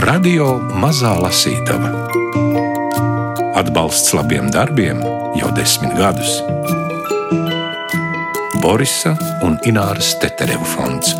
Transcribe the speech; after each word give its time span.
Radio 0.00 0.54
Mazā 0.80 1.10
Lasītava 1.20 1.90
Atbalsts 3.58 4.14
labiem 4.16 4.46
darbiem 4.48 5.02
jau 5.36 5.50
desmit 5.52 5.92
gadus. 5.98 6.38
Borisa 8.62 9.12
un 9.44 9.58
Ināras 9.68 10.14
Tetereva 10.22 10.64
fonds. 10.64 11.12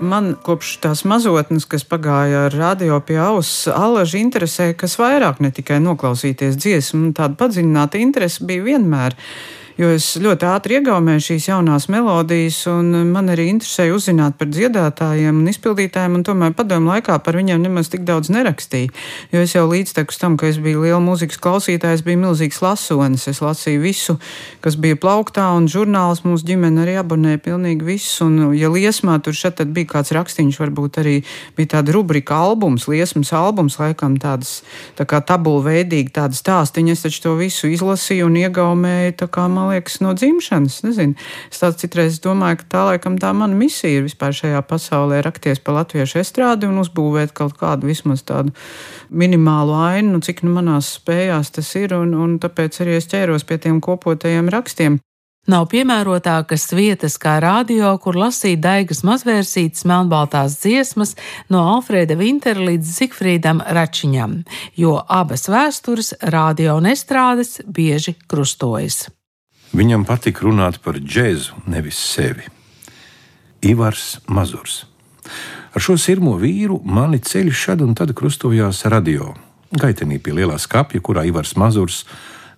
Man 0.00 0.32
kopš 0.40 0.78
tās 0.86 1.04
mazotnes, 1.04 1.68
kas 1.68 1.84
pagāja 1.84 2.46
ar 2.46 2.56
radio 2.56 3.02
pie 3.04 3.20
auss, 3.20 3.66
alaži 3.68 4.24
interesē, 4.24 4.72
kas 4.72 4.96
vairāk 5.02 5.44
ne 5.44 5.52
tikai 5.52 5.76
noklausīties 5.84 6.56
dziesmu, 6.56 7.12
tāda 7.20 7.36
padziļināta 7.36 8.00
interese 8.00 8.48
bija 8.48 8.64
vienmēr 8.70 9.18
jo 9.80 9.88
es 9.94 10.06
ļoti 10.20 10.44
ātri 10.44 10.76
iegaumēju 10.76 11.22
šīs 11.24 11.46
jaunās 11.48 11.86
melodijas, 11.92 12.58
un 12.68 12.90
man 13.14 13.30
arī 13.32 13.46
interesēja 13.48 13.94
uzzināt 13.96 14.36
par 14.36 14.50
dziedātājiem 14.52 15.38
un 15.40 15.48
izpildītājiem, 15.48 16.18
un 16.18 16.24
tomēr 16.26 16.52
padomu 16.56 16.92
laikā 16.92 17.16
par 17.24 17.38
viņiem 17.38 17.62
nemaz 17.64 17.88
tik 17.92 18.04
daudz 18.08 18.28
nerakstīju. 18.34 18.92
Jo 19.32 19.44
es 19.44 19.54
jau 19.56 19.64
līdztekus 19.70 20.20
tam, 20.20 20.36
ka 20.40 20.50
es 20.50 20.58
biju 20.60 20.84
liela 20.84 21.00
mūzikas 21.00 21.40
klausītājs, 21.40 22.04
biju 22.04 22.20
milzīgs 22.26 22.60
lasonis. 22.64 23.24
Es 23.30 23.40
lasīju 23.40 23.80
visu, 23.80 24.18
kas 24.60 24.76
bija 24.76 24.98
plauktā, 25.00 25.46
un 25.56 25.70
žurnāls 25.70 26.24
mūsu 26.26 26.50
ģimene 26.50 26.84
arī 26.84 26.98
abonēja 27.00 27.40
pilnīgi 27.46 27.88
visu. 27.88 28.28
Un, 28.28 28.52
ja 28.58 28.68
liesmā 28.72 29.16
tur 29.24 29.36
šeit 29.36 29.62
bija 29.72 29.94
kāds 29.96 30.12
rakstīns, 30.16 30.60
varbūt 30.60 31.00
arī 31.00 31.16
bija 31.56 31.76
tāda 31.78 31.96
rubrika 31.96 32.36
albums, 32.36 32.88
liesmas 32.90 33.32
albums, 33.36 33.78
laikam 33.80 34.18
tādas 34.20 34.60
tā 35.00 35.08
kā 35.08 35.22
tabula 35.24 35.64
veidīgi 35.70 36.12
tāda 36.20 36.36
stāstiņa. 36.36 36.98
Es 36.98 37.06
taču 37.06 37.24
to 37.24 37.36
visu 37.40 37.72
izlasīju 37.72 38.28
un 38.28 38.38
iegaumēju, 38.44 39.16
tā 39.24 39.30
kā 39.32 39.48
man 39.48 39.69
liekas, 39.70 40.00
no 40.04 40.14
dzimšanas. 40.16 40.80
Nezinu. 40.86 41.16
Es 41.50 41.62
tāds 41.62 41.80
citreiz 41.82 42.20
domāju, 42.22 42.60
ka 42.62 42.70
tā 42.74 42.84
laikam 42.92 43.18
tā 43.20 43.32
mana 43.36 43.56
misija 43.56 44.00
ir 44.00 44.06
vispār 44.06 44.36
šajā 44.36 44.62
pasaulē 44.68 45.20
rakties 45.26 45.62
pa 45.64 45.74
latviešu 45.80 46.20
estrādi 46.22 46.68
un 46.68 46.80
uzbūvēt 46.82 47.34
kaut 47.36 47.56
kādu 47.60 47.90
vismaz 47.90 48.24
tādu 48.28 48.54
minimālu 49.10 49.76
ainu, 49.78 50.16
nu, 50.16 50.24
cik 50.24 50.44
nu 50.46 50.54
manās 50.56 50.94
spējās 50.98 51.54
tas 51.56 51.74
ir, 51.80 51.94
un, 51.96 52.14
un 52.14 52.40
tāpēc 52.42 52.82
arī 52.84 52.98
es 53.00 53.08
ķēros 53.10 53.46
pie 53.48 53.60
tiem 53.62 53.80
kopotajiem 53.84 54.50
rakstiem. 54.52 55.00
Nav 55.48 55.70
piemērotākas 55.72 56.66
vietas 56.76 57.16
kā 57.18 57.38
radio, 57.40 57.94
kur 58.02 58.18
lasīt 58.20 58.60
daigas 58.60 59.00
mazvērsītas 59.08 59.86
melnbaltās 59.88 60.58
dziesmas 60.60 61.14
no 61.50 61.62
Alfrēda 61.78 62.18
Vintera 62.20 62.60
līdz 62.68 62.90
Zigfrīdam 62.98 63.62
Račiņam, 63.64 64.36
jo 64.76 64.98
abas 65.08 65.48
vēstures, 65.48 66.12
radio 66.36 66.76
un 66.76 66.90
estrādes 66.92 67.56
bieži 67.64 68.18
krustojas. 68.28 69.08
Viņam 69.70 70.02
patika 70.06 70.42
runāt 70.46 70.80
par 70.82 70.98
džēzu, 70.98 71.62
nevis 71.70 71.98
sevi. 71.98 72.48
Ivars 73.62 74.18
Mazurs. 74.26 74.84
Ar 75.70 75.84
šo 75.84 75.94
sirmo 76.00 76.34
vīru 76.40 76.80
mani 76.82 77.20
ceļi 77.22 77.52
šad 77.54 77.84
un 77.84 77.94
tad 77.94 78.10
krustojās 78.18 78.82
radio. 78.90 79.34
Gaitenī 79.70 80.18
pie 80.18 80.34
lielā 80.34 80.56
skapja, 80.58 80.98
kurā 80.98 81.22
Ivars 81.28 81.54
Mazurs 81.54 82.02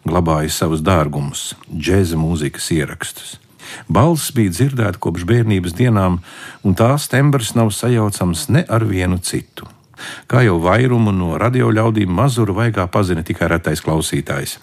glabāja 0.08 0.48
savus 0.50 0.80
dārgumus, 0.80 1.52
džēza 1.68 2.16
mūzikas 2.16 2.70
ierakstus. 2.72 3.36
Balss 3.92 4.32
bija 4.32 4.52
dzirdēta 4.54 5.00
kopš 5.02 5.26
bērnības 5.28 5.76
dienām, 5.76 6.18
un 6.64 6.74
tās 6.78 7.10
tembrs 7.12 7.52
nav 7.58 7.70
sajaucams 7.76 8.48
ne 8.48 8.64
ar 8.68 8.88
vienu 8.88 9.20
citu. 9.20 9.68
Kā 10.30 10.42
jau 10.46 10.58
vairumu 10.62 11.12
no 11.14 11.36
radio 11.40 11.70
ļaudīm 11.74 12.12
mazuru 12.12 12.54
vaigā 12.56 12.86
pazina 12.92 13.24
tikai 13.26 13.50
retais 13.52 13.82
klausītājs. 13.84 14.58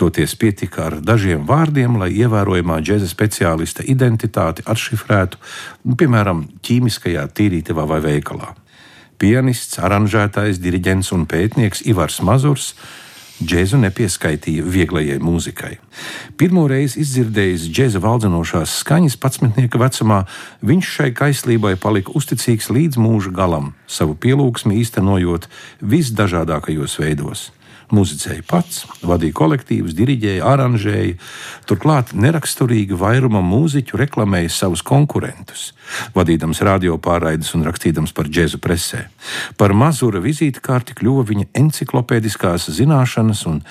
Toties 0.00 0.34
pietika 0.40 0.88
ar 0.88 0.98
dažiem 1.04 1.46
vārdiem, 1.48 1.98
lai 2.00 2.10
ievērojamā 2.16 2.80
džēza 2.84 3.08
speciālista 3.10 3.86
identitāti 3.86 4.66
atšifrētu, 4.66 5.40
piemēram, 5.96 6.46
ķīmiskajā 6.64 7.28
tīrītavā 7.34 7.88
vai 7.94 8.02
veikalā. 8.04 8.54
Pianists, 9.18 9.78
aranžētājs, 9.78 10.58
diriģents 10.60 11.12
un 11.14 11.24
pētnieks 11.30 11.84
Ivars 11.86 12.20
Mazurs 12.26 12.72
džēzu 13.42 13.80
nepieskaitīja 13.82 14.62
vieglajai 14.62 15.18
mūzikai. 15.22 15.72
Pirmo 16.38 16.66
reizi 16.70 17.00
izdzirdējis 17.02 17.66
džēza 17.70 18.02
valdzinošās 18.04 18.78
skaņas 18.84 19.18
11. 19.18 19.80
vecumā, 19.80 20.20
viņš 20.62 20.92
šai 20.98 21.10
kaislībai 21.18 21.74
palika 21.80 22.14
uzticīgs 22.14 22.70
līdz 22.70 23.00
mūža 23.00 23.34
galam, 23.34 23.74
savu 23.86 24.14
pielūgsmi 24.14 24.78
īstenojot 24.84 25.50
visdažādākajos 25.82 26.98
veidos 27.02 27.50
muzicēja 27.94 28.44
pats, 28.48 28.82
vadīja 29.06 29.36
kolektīvus, 29.38 29.94
diriģēja, 29.96 30.44
aranžēja. 30.50 31.16
Turklāt 31.68 32.12
neraksturīgi 32.18 32.98
vairumam 32.98 33.46
mūziķu 33.52 33.98
reklamēja 34.00 34.52
savus 34.52 34.82
konkurentus, 34.86 35.70
vadīdams 36.16 36.62
radio 36.66 36.98
pārraides 37.02 37.54
un 37.56 37.64
rakstīdams 37.68 38.14
par 38.16 38.30
džēzu 38.30 38.60
presē. 38.64 39.06
Par 39.60 39.74
mazura 39.76 40.22
vizītkārti 40.24 40.96
kļuva 40.98 41.26
viņa 41.30 41.50
enciklopēdiskās 41.62 42.68
zināšanas 42.74 43.46
un 43.50 43.62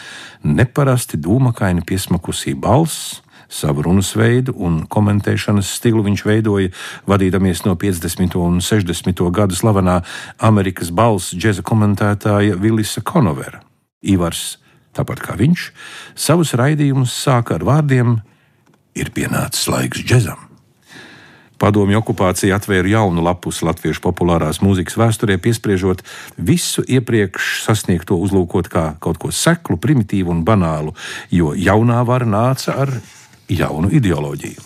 neparasti 0.44 1.20
dūmakaini 1.22 1.86
piesmakusī 1.88 2.56
balss. 2.56 3.22
Savu 3.54 3.84
runas 3.86 4.16
veidu 4.18 4.56
un 4.66 4.80
komentēšanas 4.90 5.76
stilu 5.78 6.02
viņš 6.08 6.24
veidoja, 6.26 6.72
vadīdamies 7.06 7.62
no 7.68 7.76
50. 7.78 8.40
un 8.42 8.58
60. 8.66 9.22
gadu 9.30 9.54
slavenā 9.54 10.00
Amerikas 10.42 10.90
balss 10.90 11.36
džēza 11.38 11.62
komentētāja 11.62 12.58
Vilisa 12.58 13.06
Konovera. 13.06 13.62
Ivars, 14.04 14.58
tāpat 14.96 15.24
kā 15.24 15.38
viņš, 15.40 15.68
savus 16.16 16.54
raidījumus 16.60 17.16
sāka 17.16 17.58
ar 17.58 17.68
vārdiem: 17.68 18.18
Ir 18.94 19.10
pienācis 19.16 19.70
laiks 19.72 20.04
džezam. 20.04 20.50
Padomju 21.64 22.02
okupācija 22.02 22.58
atvēra 22.60 22.90
jaunu 22.92 23.24
lapusi 23.24 23.64
latviešu 23.64 24.02
populārās 24.04 24.60
mūzikas 24.60 24.98
vēsturē, 25.00 25.38
piespriežot 25.40 26.02
visu 26.36 26.84
iepriekš 26.84 27.62
sasniegto 27.64 28.18
uzlūkot 28.20 28.68
kā 28.74 28.84
kaut 29.00 29.22
ko 29.22 29.32
seklu, 29.32 29.78
primitīvu 29.80 30.34
un 30.34 30.42
banālu, 30.44 30.92
jo 31.32 31.54
jaunā 31.56 32.02
vara 32.10 32.28
nāca 32.28 32.76
ar 32.84 32.92
jaunu 33.50 33.90
ideoloģiju. 33.92 34.62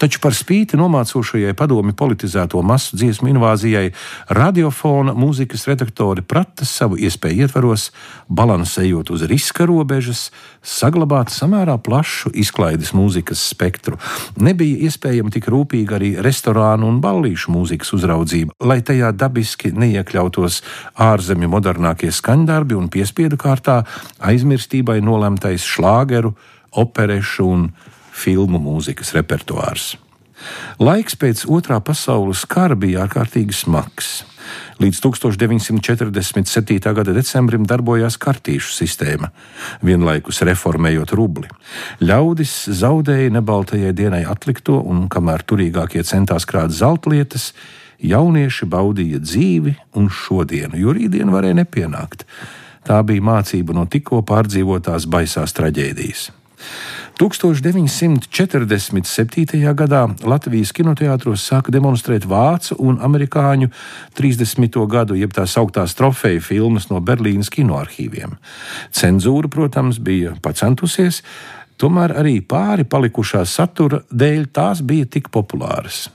Taču 0.00 0.20
par 0.22 0.34
spīti 0.36 0.78
nomācošajai 0.80 1.54
padomi 1.58 1.92
politizēto 1.96 2.62
masu 2.64 2.96
dziesmu 2.96 3.28
invāzijai, 3.32 3.92
radiofona 4.32 5.14
mūzikas 5.16 5.66
redaktori 5.68 6.24
prata 6.24 6.66
savu 6.68 6.96
iespēju 6.96 7.46
ietvaros, 7.46 7.90
balansējot 8.32 9.12
uz 9.12 9.26
riska 9.28 9.66
robežas, 9.68 10.30
saglabāt 10.62 11.32
samērā 11.34 11.76
plašu 11.82 12.32
izklaides 12.38 12.94
mūzikas 12.96 13.42
spektru. 13.52 13.98
Nebija 14.40 14.88
iespējama 14.88 15.32
tik 15.34 15.50
rūpīga 15.52 15.98
arī 15.98 16.14
restorānu 16.24 16.88
un 16.88 17.00
ballīšu 17.04 17.52
mūzikas 17.52 17.92
uzraudzība, 17.98 18.56
lai 18.64 18.80
tajā 18.80 19.12
dabiski 19.12 19.74
neiekļautos 19.76 20.62
ārzemju 21.02 21.52
modernākie 21.52 22.12
skaņdarbi 22.14 22.78
un 22.78 22.88
piespiedu 22.92 23.36
kārtā 23.40 23.82
aizmirstībai 24.22 25.00
nolemtais 25.04 25.66
šlāgeru, 25.68 26.32
operešu 26.72 27.46
un 27.52 27.66
filmu 28.12 28.60
mūzikas 28.62 29.14
repertuārs. 29.16 29.94
Laiks 30.82 31.14
pēc 31.18 31.44
otrā 31.46 31.78
pasaules 31.84 32.44
kara 32.50 32.76
bija 32.78 33.06
ārkārtīgi 33.06 33.54
smags. 33.54 34.22
Līdz 34.82 34.98
1947. 35.04 36.94
gada 36.96 37.12
decembrim 37.14 37.62
darbojās 37.68 38.16
kartīšu 38.20 38.72
sistēma, 38.74 39.30
vienlaikus 39.86 40.42
reformējot 40.48 41.14
rubli. 41.14 41.46
Ļaudis 42.02 42.56
zaudēja 42.80 43.30
nebaltajai 43.38 43.92
dienai 43.94 44.24
atlikto, 44.26 44.80
un 44.82 45.06
kamēr 45.12 45.46
turīgākie 45.46 46.02
centās 46.08 46.48
krāt 46.48 46.74
zeltlietas, 46.74 47.52
jaunieši 48.02 48.66
baudīja 48.66 49.22
dzīvi 49.22 49.76
un 49.94 50.10
šodienu, 50.10 50.74
jo 50.80 50.94
rītdien 50.96 51.30
varēja 51.30 51.60
nepienākt. 51.62 52.26
Tā 52.82 52.98
bija 53.06 53.22
mācība 53.22 53.76
no 53.76 53.86
tikko 53.86 54.24
pārdzīvotās 54.26 55.06
baisās 55.06 55.54
traģēdijas. 55.54 56.32
1947. 57.22 58.24
gadā 59.78 60.00
Latvijas 60.26 60.72
kinoteātros 60.74 61.44
sāka 61.46 61.70
demonstrēt 61.70 62.24
vācu 62.26 62.74
un 62.82 62.98
amerikāņu 62.98 63.68
30. 64.18 64.78
gadu, 64.90 65.14
jeb 65.14 65.30
tās 65.36 65.54
augtās 65.60 65.94
trofeju 65.94 66.42
filmas 66.42 66.90
no 66.90 66.98
Berlīnas 66.98 67.46
kinoarchīviem. 67.54 68.34
Cenzūra, 68.90 69.46
protams, 69.46 70.02
bija 70.02 70.34
pacentusies, 70.42 71.22
tomēr 71.78 72.10
arī 72.24 72.42
pāri 72.42 72.82
palikušā 72.82 73.46
satura 73.46 74.02
dēļ 74.10 74.50
tās 74.50 74.82
bija 74.82 75.06
tik 75.06 75.30
populāras. 75.30 76.10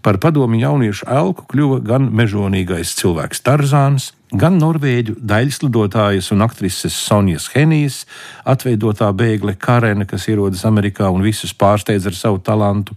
Par 0.00 0.16
padomu 0.16 0.56
jauniešu 0.56 1.12
elku 1.12 1.44
kļuva 1.52 1.84
gan 1.84 2.08
mežonīgais 2.08 2.96
cilvēks 2.96 3.44
Tarzāns, 3.44 4.16
gan 4.32 4.58
norvēģu 4.60 5.16
daļslidotājas 5.24 6.30
un 6.34 6.44
aktrises 6.44 6.96
Sonijas 7.06 7.48
Henijas, 7.54 8.02
atveidotā 8.48 9.08
bēgle 9.16 9.54
Karene, 9.56 10.06
kas 10.08 10.28
ierodas 10.28 10.64
Amerikā 10.68 11.08
un 11.12 11.24
visus 11.24 11.54
pārsteidz 11.56 12.08
ar 12.10 12.16
savu 12.16 12.40
talantu. 12.44 12.96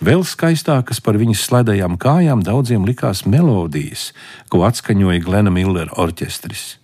Vēl 0.00 0.24
skaistākas 0.24 1.02
par 1.04 1.20
viņas 1.20 1.46
sledajām 1.50 1.98
kājām 2.00 2.44
daudziem 2.46 2.86
likās 2.88 3.26
melodijas, 3.26 4.10
ko 4.48 4.64
atskaņoja 4.68 5.24
Glena 5.24 5.52
Millera 5.52 5.92
orķestris. 6.00 6.80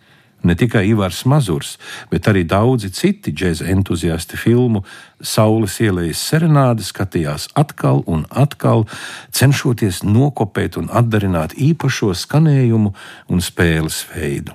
Ne 0.47 0.55
tikai 0.55 0.85
Ivars 0.93 1.25
Mazurs, 1.27 1.73
bet 2.11 2.29
arī 2.31 2.45
daudzi 2.47 2.93
citi 2.95 3.33
džēza 3.35 3.67
entuziasti 3.73 4.39
filmu 4.39 4.85
Saules 5.19 5.81
ielas 5.83 6.21
serenādi 6.23 6.87
skatījās 6.87 7.49
atkal 7.59 8.05
un 8.07 8.23
atkal, 8.31 8.85
cenšoties 9.35 10.05
nokopēt 10.07 10.79
un 10.79 10.87
atdarināt 10.93 11.57
īpašo 11.59 12.13
skanējumu 12.15 12.95
un 13.27 13.43
spēles 13.43 14.05
veidu. 14.13 14.55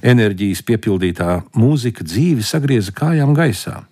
Enerģijas 0.00 0.64
piepildītā 0.64 1.42
mūzika 1.52 2.06
dzīvi 2.06 2.46
sagrieza 2.46 2.96
kājām 2.96 3.36
gaisā. 3.36 3.82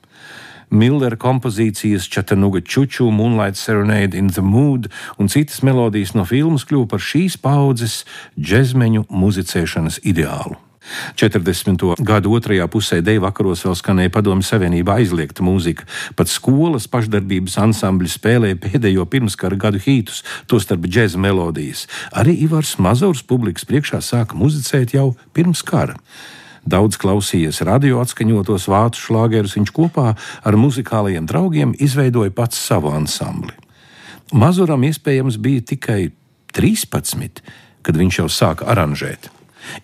Millera 0.73 1.21
kompozīcijas 1.21 2.09
Chattanooga 2.09 2.65
Čuču, 2.65 3.11
Moonlight 3.13 3.61
Serenade 3.61 4.17
in 4.17 4.33
the 4.33 4.43
Mood 4.43 4.89
un 5.19 5.29
citas 5.29 5.61
melodijas 5.63 6.17
no 6.17 6.25
filmas 6.25 6.65
kļuva 6.65 6.95
par 6.97 7.05
šīs 7.05 7.37
paudzes 7.37 8.03
džezmeņu 8.41 9.05
muzicēšanas 9.13 10.01
ideālu. 10.09 10.57
40. 11.17 11.97
gadu 12.05 12.35
otrajā 12.37 12.67
pusē 12.71 13.01
deju 13.05 13.25
vakaros 13.25 13.65
vēl 13.65 13.77
skanēja 13.79 14.13
Padomju 14.15 14.47
Savienībā 14.47 14.99
aizliegta 15.01 15.45
mūzika. 15.47 15.89
Pat 16.19 16.31
skolas 16.31 16.87
pašdarbības 16.93 17.57
ansambļi 17.65 18.13
spēlēja 18.13 18.61
pēdējo 18.67 19.07
pirmskara 19.11 19.59
gadu 19.61 19.81
hītus, 19.83 20.23
tostarp 20.51 20.87
džēza 20.87 21.21
melodijas. 21.21 21.87
Arī 22.13 22.37
Ivars 22.47 22.77
Mazurs 22.79 23.25
publikas 23.27 23.67
priekšā 23.69 24.03
sāka 24.05 24.39
muzicēt 24.39 24.97
jau 24.97 25.13
pirms 25.37 25.65
kara. 25.67 25.99
Daudz 26.65 26.97
klausījies 26.97 27.61
radio 27.69 27.99
atskaņotos 28.01 28.71
vācu 28.73 29.01
šlāgerus, 29.01 29.59
viņš 29.59 29.73
kopā 29.77 30.15
ar 30.17 30.57
muzikālajiem 30.57 31.27
draugiem 31.29 31.75
izveidoja 31.77 32.33
pats 32.33 32.61
savu 32.61 32.93
ansambli. 32.95 33.53
Mazuram 34.33 34.87
iespējams 34.89 35.37
bija 35.37 35.65
tikai 35.75 36.01
13, 36.57 37.43
kad 37.85 38.01
viņš 38.01 38.21
jau 38.23 38.29
sāka 38.33 38.71
aranžēt. 38.73 39.29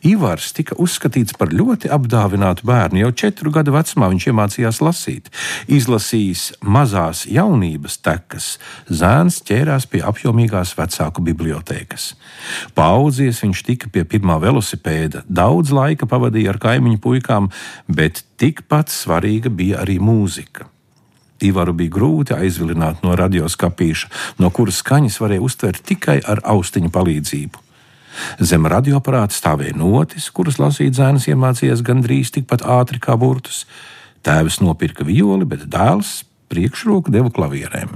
Ivars 0.07 0.51
tika 0.57 0.77
uzskatīts 0.81 1.37
par 1.39 1.53
ļoti 1.55 1.91
apdāvinātu 1.93 2.67
bērnu. 2.69 3.03
Jau 3.05 3.11
četru 3.23 3.53
gadu 3.55 3.75
vecumā 3.75 4.11
viņš 4.13 4.27
iemācījās 4.31 4.81
lasīt. 4.85 5.31
Izlasījis 5.71 6.47
mazās 6.63 7.27
jaunības 7.31 7.99
tekas, 8.05 8.51
zēns 8.89 9.41
ķērās 9.49 9.89
pie 9.91 10.03
apjomīgās 10.07 10.75
vecāku 10.79 11.25
bibliotēkas. 11.31 12.15
Paudzies 12.75 13.43
viņš 13.45 13.65
tika 13.67 13.93
pie 13.93 14.05
pirmā 14.09 14.41
velosipēda, 14.43 15.25
daudz 15.29 15.73
laika 15.75 16.09
pavadīja 16.11 16.55
ar 16.55 16.61
kaimiņu 16.63 17.01
puikām, 17.05 17.49
bet 17.89 18.25
tikpat 18.41 18.93
svarīga 18.93 19.53
bija 19.53 19.81
arī 19.85 20.01
mūzika. 20.03 20.69
Ivaru 21.41 21.73
bija 21.73 21.95
grūti 21.95 22.37
aizvilināt 22.37 23.01
no 23.05 23.15
radioskapīša, 23.17 24.11
no 24.43 24.51
kuras 24.53 24.83
skaņas 24.85 25.17
varēja 25.23 25.45
uztvert 25.47 25.83
tikai 25.89 26.21
ar 26.21 26.43
austiņu 26.45 26.93
palīdzību. 26.93 27.70
Zem 28.41 28.67
radioaparāta 28.71 29.37
stāvēja 29.37 29.77
notis, 29.79 30.31
kuras 30.35 30.59
lasīt 30.61 30.99
zēns 30.99 31.29
iemācījās 31.31 31.85
gandrīz 31.87 32.33
tikpat 32.35 32.65
ātri 32.67 33.01
kā 33.03 33.17
burtus. 33.21 33.65
Tēvs 34.27 34.61
nopirka 34.61 35.07
violi, 35.07 35.47
bet 35.49 35.69
dēls 35.71 36.21
priekšroku 36.51 37.13
deva 37.15 37.31
klavierēm. 37.33 37.95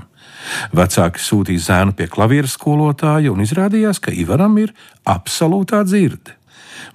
Vecāki 0.77 1.23
sūtīja 1.23 1.67
zēnu 1.67 1.97
pie 1.99 2.07
klavieru 2.13 2.49
skolotāja, 2.51 3.33
un 3.33 3.43
izrādījās, 3.45 4.01
ka 4.01 4.15
Ivaram 4.15 4.57
ir 4.63 4.75
absolūtā 5.09 5.83
dzirde. 5.89 6.37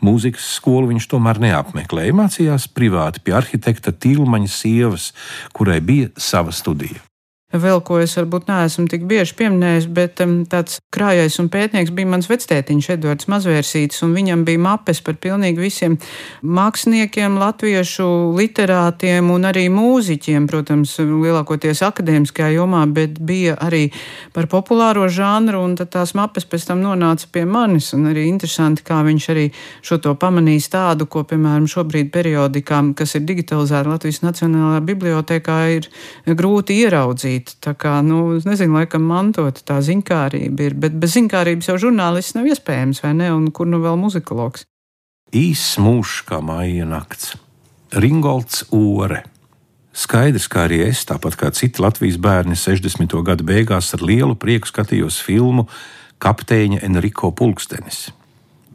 Mūzikas 0.06 0.46
skolu 0.56 0.92
viņš 0.94 1.10
tomēr 1.12 1.42
neapmeklēja, 1.44 2.16
mācījās 2.16 2.70
privāti 2.72 3.24
pie 3.26 3.36
arhitekta 3.40 3.92
Tīlmaņa 3.92 4.52
sievas, 4.54 5.12
kurai 5.56 5.80
bija 5.84 6.14
sava 6.20 6.56
studija. 6.56 7.09
Vēl 7.50 7.80
ko 7.82 7.96
es 7.98 8.12
varbūt 8.14 8.46
neesmu 8.46 8.84
tik 8.92 9.08
bieži 9.10 9.34
pieminējis, 9.40 9.88
bet 9.90 10.20
um, 10.22 10.44
tāds 10.46 10.76
krājais 10.94 11.40
un 11.42 11.48
pētnieks 11.50 11.90
bija 11.98 12.06
mans 12.12 12.28
vectētiņš 12.30 12.90
Edvards 12.94 13.26
Mazvērsītis, 13.26 14.04
un 14.06 14.12
viņam 14.14 14.44
bija 14.46 14.62
mapes 14.62 15.02
par 15.02 15.16
pilnīgi 15.18 15.58
visiem 15.58 15.96
māksliniekiem, 16.46 17.40
latviešu 17.42 18.06
literātiem 18.38 19.32
un 19.34 19.48
arī 19.50 19.64
mūziķiem, 19.74 20.46
protams, 20.52 20.94
lielākoties 21.02 21.82
akadēmiskajā 21.88 22.52
jomā, 22.54 22.84
bet 22.94 23.18
bija 23.18 23.58
arī 23.66 23.88
par 24.38 24.46
populāro 24.54 25.08
žanru, 25.10 25.64
un 25.66 25.74
tad 25.82 25.90
tās 25.98 26.14
mapes 26.14 26.46
pēc 26.46 26.70
tam 26.70 26.86
nonāca 26.86 27.32
pie 27.34 27.48
manis, 27.50 27.90
un 27.98 28.12
arī 28.14 28.28
interesanti, 28.30 28.86
kā 28.86 29.02
viņš 29.10 29.30
arī 29.34 29.48
šo 29.82 29.98
to 30.06 30.14
pamanījis 30.22 30.70
tādu, 30.78 31.10
ko, 31.10 31.26
piemēram, 31.26 31.66
šobrīd 31.66 32.14
periodikā, 32.14 32.86
kas 32.94 33.18
ir 33.18 33.26
digitalizēta 33.26 33.90
Latvijas 33.90 34.22
Nacionālajā 34.22 34.86
bibliotekā, 34.94 35.60
ir 35.80 35.90
grūti 36.38 36.78
ieraudzīt 36.86 37.39
darīt. 37.40 37.58
Tā 37.62 37.74
kā, 37.76 38.02
nu, 38.02 38.38
es 38.38 38.46
nezinu, 38.46 38.78
laikam 38.78 39.04
mantot 39.04 39.62
tā 39.64 39.80
ziņkārība 39.82 40.64
ir, 40.64 40.74
bet 40.76 40.94
bez 40.94 41.16
ziņkārības 41.16 41.70
jau 41.70 41.78
žurnālists 41.78 42.36
nav 42.36 42.46
iespējams, 42.48 43.02
vai 43.04 43.14
ne? 43.14 43.32
Un 43.32 43.52
kur 43.52 43.68
nu 43.68 43.80
vēl 43.80 43.98
muzikologs? 43.98 44.66
Īss 45.32 45.78
mūžs 45.78 46.26
kā 46.26 46.42
māja 46.42 46.86
nakts. 46.86 47.38
Ringolds 47.94 48.66
Ore. 48.72 49.24
Skaidrs, 49.94 50.48
kā 50.48 50.68
arī 50.68 50.84
es, 50.88 51.04
tāpat 51.06 51.36
kā 51.36 51.50
citi 51.52 51.82
Latvijas 51.82 52.18
bērni 52.18 52.56
60. 52.56 53.10
gada 53.24 53.44
beigās, 53.44 53.94
ar 53.94 54.02
lielu 54.02 54.36
prieku 54.36 54.70
skatījos 54.70 55.20
filmu 55.20 55.68
Kapteiņa 56.20 56.84
Enrico 56.86 57.32
Pulkstenis. 57.32 58.10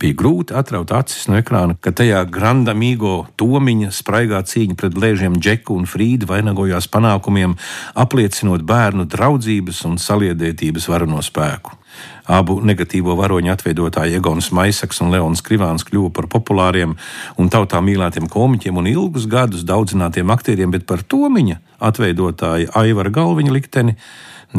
Bija 0.05 0.19
grūti 0.21 0.53
atraut 0.53 0.91
acis 0.93 1.23
no 1.31 1.39
ekrāna, 1.39 1.79
ka 1.81 1.89
tajā 1.97 2.19
grandamīgo 2.29 3.13
tomiņa 3.41 3.89
spraigā 3.97 4.43
cīņa 4.45 4.75
pret 4.77 4.99
lēžiem 5.01 5.39
Džeku 5.41 5.79
un 5.81 5.87
Frīdu 5.89 6.29
vainagojās 6.29 6.91
panākumiem, 6.93 7.55
apliecinot 7.97 8.67
bērnu 8.69 9.07
draudzības 9.09 9.81
un 9.89 9.97
saliedētības 10.03 10.91
varano 10.93 11.23
spēku. 11.25 11.73
Abu 12.37 12.59
negatīvo 12.69 13.17
varoņu 13.17 13.55
atveidotāji 13.55 14.19
Egons 14.19 14.51
Maisaks 14.53 15.01
un 15.01 15.15
Leons 15.15 15.41
Krivāns 15.47 15.87
kļuva 15.89 16.13
par 16.13 16.29
populāriem 16.37 16.93
un 17.41 17.49
tautā 17.49 17.81
mīlētiem 17.81 18.29
komiķiem 18.29 18.83
un 18.83 18.91
ilgus 18.93 19.25
gadus 19.25 19.65
daudzinātiem 19.65 20.37
aktieriem, 20.37 20.75
bet 20.75 20.85
par 20.85 21.01
tomiņa 21.01 21.63
atveidotāju 21.81 22.75
Aivara 22.77 23.17
Galviņa 23.23 23.57
likteni 23.57 23.97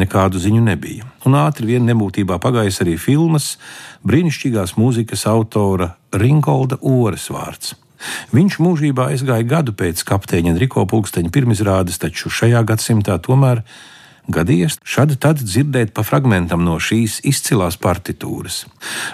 nekādu 0.00 0.40
ziņu 0.42 0.62
nebija. 0.66 1.06
Un 1.26 1.36
ātri 1.38 1.72
vien 1.72 1.86
nebūtībā 1.88 2.38
pagājis 2.42 2.82
arī 2.84 2.96
filmas 3.00 3.56
brīnišķīgās 4.06 4.76
mūzikas 4.80 5.26
autora 5.30 5.94
Ringolda 6.14 6.78
Ores 6.82 7.28
vārds. 7.32 7.74
Viņš 8.36 8.58
mūžībā 8.60 9.10
aizgāja 9.12 9.46
gadu 9.48 9.72
pēc 9.76 10.02
kapteiņa 10.06 10.52
Enrico 10.52 10.84
Pulksteņa 10.88 11.32
pirmizrādes, 11.32 11.98
taču 12.02 12.30
šajā 12.32 12.62
gadsimtā 12.68 13.16
tomēr 13.24 13.62
gadījies 14.32 14.80
šādi 14.84 15.16
tad 15.22 15.40
dzirdēt 15.40 15.92
pa 15.96 16.04
fragmentam 16.06 16.64
no 16.66 16.76
šīs 16.82 17.20
izcilās 17.26 17.78
partitūras. 17.80 18.64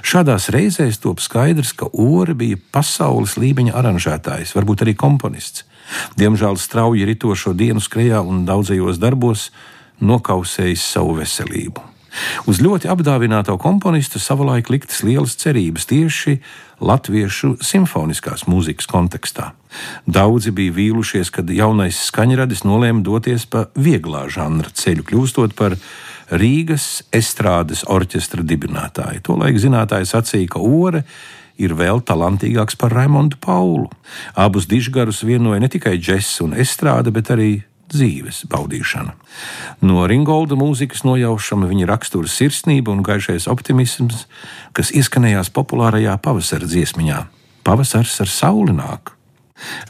Šādās 0.03 0.49
reizēs 0.55 1.01
top 1.03 1.21
skaidrs, 1.23 1.75
ka 1.77 1.91
Ore 1.93 2.35
bija 2.39 2.59
pasaules 2.75 3.37
līmeņa 3.41 3.77
aranžētājs, 3.79 4.57
varbūt 4.57 4.87
arī 4.87 4.97
komponists. 4.99 5.67
Diemžēl 6.17 6.57
strauji 6.57 7.07
ritošo 7.07 7.53
dienu 7.59 7.83
skrejā 7.83 8.23
un 8.25 8.47
daudzajos 8.49 9.01
darbos 9.03 9.51
nokausējis 10.03 10.91
savu 10.97 11.17
veselību. 11.23 11.89
Uz 12.45 12.61
ļoti 12.61 12.91
apdāvināto 12.93 13.55
komponistu 13.61 14.21
savulaik 14.21 14.69
liktas 14.73 15.01
lielas 15.07 15.33
cerības 15.41 15.87
tieši 15.89 16.37
latviešu 16.85 17.55
simfoniskās 17.65 18.45
mūzikas 18.51 18.89
kontekstā. 18.91 19.53
Daudzi 20.05 20.53
bija 20.53 20.75
vīlušies, 20.77 21.33
kad 21.33 21.49
jaunais 21.49 22.03
skaņradis 22.11 22.67
nolēma 22.69 23.05
doties 23.07 23.47
pa 23.49 23.69
vieglā 23.79 24.27
žanra 24.33 24.73
ceļu, 24.77 25.07
kļūstot 25.09 25.57
par 25.57 25.79
Rīgas 26.33 27.03
estrādes 27.13 27.87
orķestra 27.89 28.45
dibinātāju. 28.45 29.25
Tolaik 29.25 29.59
zinātājs 29.61 30.13
sacīja, 30.15 30.55
ka 30.55 30.61
Ore 30.65 31.03
ir 31.61 31.75
vēl 31.77 32.01
talantīgāks 32.05 32.77
par 32.81 32.93
Raimondu 32.97 33.41
Paulu. 33.41 33.91
Abus 34.37 34.69
dižgarus 34.69 35.23
vienoja 35.29 35.61
ne 35.61 35.69
tikai 35.73 35.99
džeks 36.01 36.41
un 36.45 36.57
estrāde, 36.57 37.13
bet 37.13 37.33
arī 37.33 37.53
dzīves 37.93 38.45
baudīšana. 38.53 39.15
No 39.87 40.07
Ringolda 40.11 40.59
mūzikas 40.59 41.05
nojaušama 41.07 41.71
viņa 41.71 41.89
rakstura 41.93 42.31
sirsnība 42.31 42.93
un 42.93 43.05
gaišais 43.07 43.49
optimisms, 43.53 44.27
kas 44.77 44.93
izskanējās 44.97 45.53
populārajā 45.55 46.19
pavasara 46.23 46.69
dziesmiņā- 46.69 47.25
Pavasars 47.67 48.21
ar 48.21 48.27
sauli 48.27 48.73
nāk. 48.75 49.15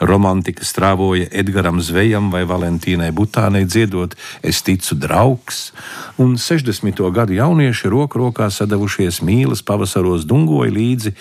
Romantika 0.00 0.64
strāvoja 0.64 1.28
Edgars 1.32 1.88
Zvejam 1.88 2.30
vai 2.32 2.44
Valentīnai 2.44 3.10
Butānai 3.14 3.64
dziedot 3.64 4.14
Es 4.42 4.62
ticu 4.62 4.94
draugs, 4.94 5.72
un 6.18 6.36
60. 6.36 7.10
gadu 7.12 7.36
jaunieši 7.38 7.88
roku 7.88 8.18
rokā 8.18 8.50
sadavušies 8.50 9.22
mīlas 9.22 9.64
pavasaros 9.64 10.26
dungoja 10.28 10.72
līdzi 10.72 11.14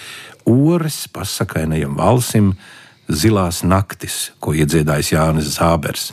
ores 0.45 1.07
pasakainajam 1.07 1.95
valsim 1.97 2.53
Zilās 3.11 3.63
naktis, 3.67 4.31
ko 4.39 4.53
iedziedājis 4.55 5.11
Jānis 5.11 5.57
Zābers. 5.57 6.11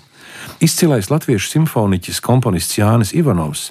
Izcilais 0.65 1.11
latviešu 1.11 1.53
simfoniķis, 1.53 2.21
komponists 2.25 2.79
Jānis 2.79 3.15
Ivanovs 3.15 3.69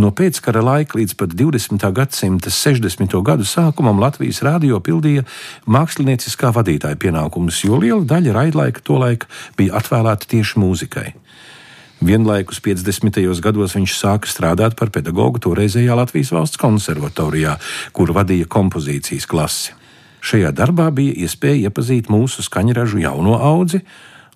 no 0.00 0.10
pēckara 0.16 0.62
laika 0.64 0.98
līdz 0.98 1.16
pat 1.20 1.34
20. 1.36 1.84
gadsimta 1.92 2.52
60. 2.52 3.16
gadu 3.24 3.44
sākumam 3.48 4.00
Latvijas 4.00 4.42
rādio 4.46 4.80
pildīja 4.80 5.26
mākslinieckā 5.66 6.52
vadītāja 6.56 6.96
pienākumus, 7.00 7.64
jo 7.66 7.80
liela 7.82 8.04
daļa 8.08 8.36
raidlaika 8.38 8.84
tolaik 8.84 9.28
bija 9.58 9.76
atvēlēta 9.80 10.30
tieši 10.32 10.62
mūzikai. 10.62 11.08
Vienlaikus 12.02 12.58
50. 12.58 13.20
gados 13.44 13.76
viņš 13.76 13.92
sāka 13.94 14.26
strādāt 14.26 14.74
par 14.74 14.90
pedagogu 14.90 15.38
toreizējā 15.38 15.94
Latvijas 15.94 16.32
valsts 16.34 16.58
konservatorijā, 16.58 17.54
kur 17.94 18.10
vadīja 18.16 18.48
kompozīcijas 18.50 19.28
klasi. 19.30 19.76
Šajā 20.22 20.50
darbā 20.54 20.88
bija 20.94 21.14
iespēja 21.22 21.68
iepazīt 21.68 22.10
mūsu 22.10 22.42
skaņražu 22.46 23.02
jauno 23.02 23.38
audzi, 23.38 23.82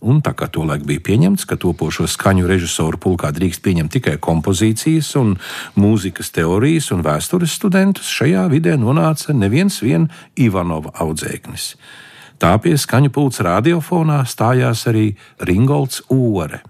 un 0.00 0.20
tā 0.24 0.32
kā 0.36 0.48
tolaik 0.52 0.84
bija 0.86 1.02
pieņemts, 1.06 1.46
ka 1.48 1.58
topošo 1.60 2.06
skaņu 2.10 2.46
režisoru 2.48 3.00
pulkā 3.00 3.30
drīkst 3.36 3.62
pieņemt 3.64 3.92
tikai 3.96 4.16
kompozīcijas 4.22 5.14
un 5.20 5.36
mūzikas 5.78 6.32
teorijas 6.36 6.90
un 6.94 7.04
vēstures 7.06 7.56
studentus, 7.56 8.10
šajā 8.10 8.46
vidē 8.52 8.76
nonāca 8.80 9.34
neviens 9.34 9.80
vien 9.82 10.08
Ivanova 10.36 10.92
audzēknis. 11.00 11.74
Tā 12.36 12.52
pie 12.60 12.76
skaņu 12.76 13.10
pults 13.14 13.40
radiofonā 13.40 14.20
stājās 14.28 14.84
arī 14.90 15.14
Ringolds 15.40 16.02
Ore. 16.12 16.60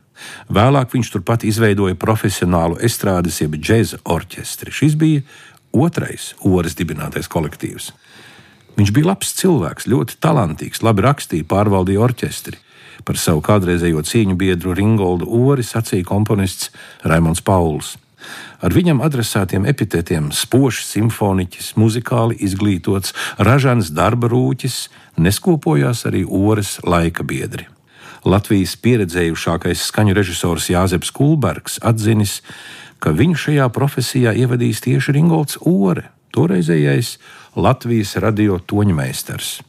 Vēlāk 0.49 0.95
viņš 0.95 1.11
turpat 1.13 1.45
izveidoja 1.45 1.99
profesionālu 1.99 2.79
estrādes 2.87 3.41
jeb 3.43 3.59
džēza 3.59 4.01
orķestri. 4.05 4.73
Šis 4.73 4.95
bija 4.97 5.25
otrais 5.77 6.33
Oras 6.47 6.77
dibinātais 6.79 7.29
kolektīvs. 7.29 7.91
Viņš 8.77 8.93
bija 8.93 9.11
labs 9.11 9.33
cilvēks, 9.39 9.89
ļoti 9.89 10.19
talantīgs, 10.21 10.83
labi 10.85 11.05
rakstīja, 11.05 11.49
pārvaldīja 11.49 12.03
orķestri. 12.07 12.61
Par 13.05 13.19
savu 13.21 13.43
kādreizējo 13.45 14.03
cīņu 14.07 14.37
biedru 14.39 14.75
Ringoldu 14.77 15.29
Ori 15.29 15.65
sacīja 15.67 16.07
komponists 16.09 16.73
Raimons 17.05 17.43
Pauls. 17.45 17.97
Ar 18.65 18.73
viņam 18.73 19.03
adresētiem 19.05 19.67
epitētiem 19.69 20.31
spožs 20.35 20.87
simfoniķis, 20.95 21.75
muzikāli 21.79 22.39
izglītots, 22.47 23.13
ražants 23.39 23.93
darba 23.95 24.31
rūķis, 24.33 24.87
neskopojās 25.21 26.07
arī 26.09 26.25
Ores 26.25 26.79
laika 26.83 27.27
biedri. 27.27 27.69
Latvijas 28.27 28.75
pieredzējušākais 28.83 29.85
skaņu 29.87 30.17
režisors 30.17 30.71
Jāzeps 30.73 31.13
Kulbergs 31.15 31.79
atzinis, 31.87 32.41
ka 32.99 33.13
viņu 33.15 33.39
šajā 33.45 33.69
profesijā 33.71 34.33
ievadīs 34.35 34.83
tieši 34.83 35.15
Ringolds 35.15 35.61
Ore, 35.63 36.09
toreizējais 36.35 37.17
Latvijas 37.55 38.17
radio 38.25 38.59
toņmeistars. 38.59 39.61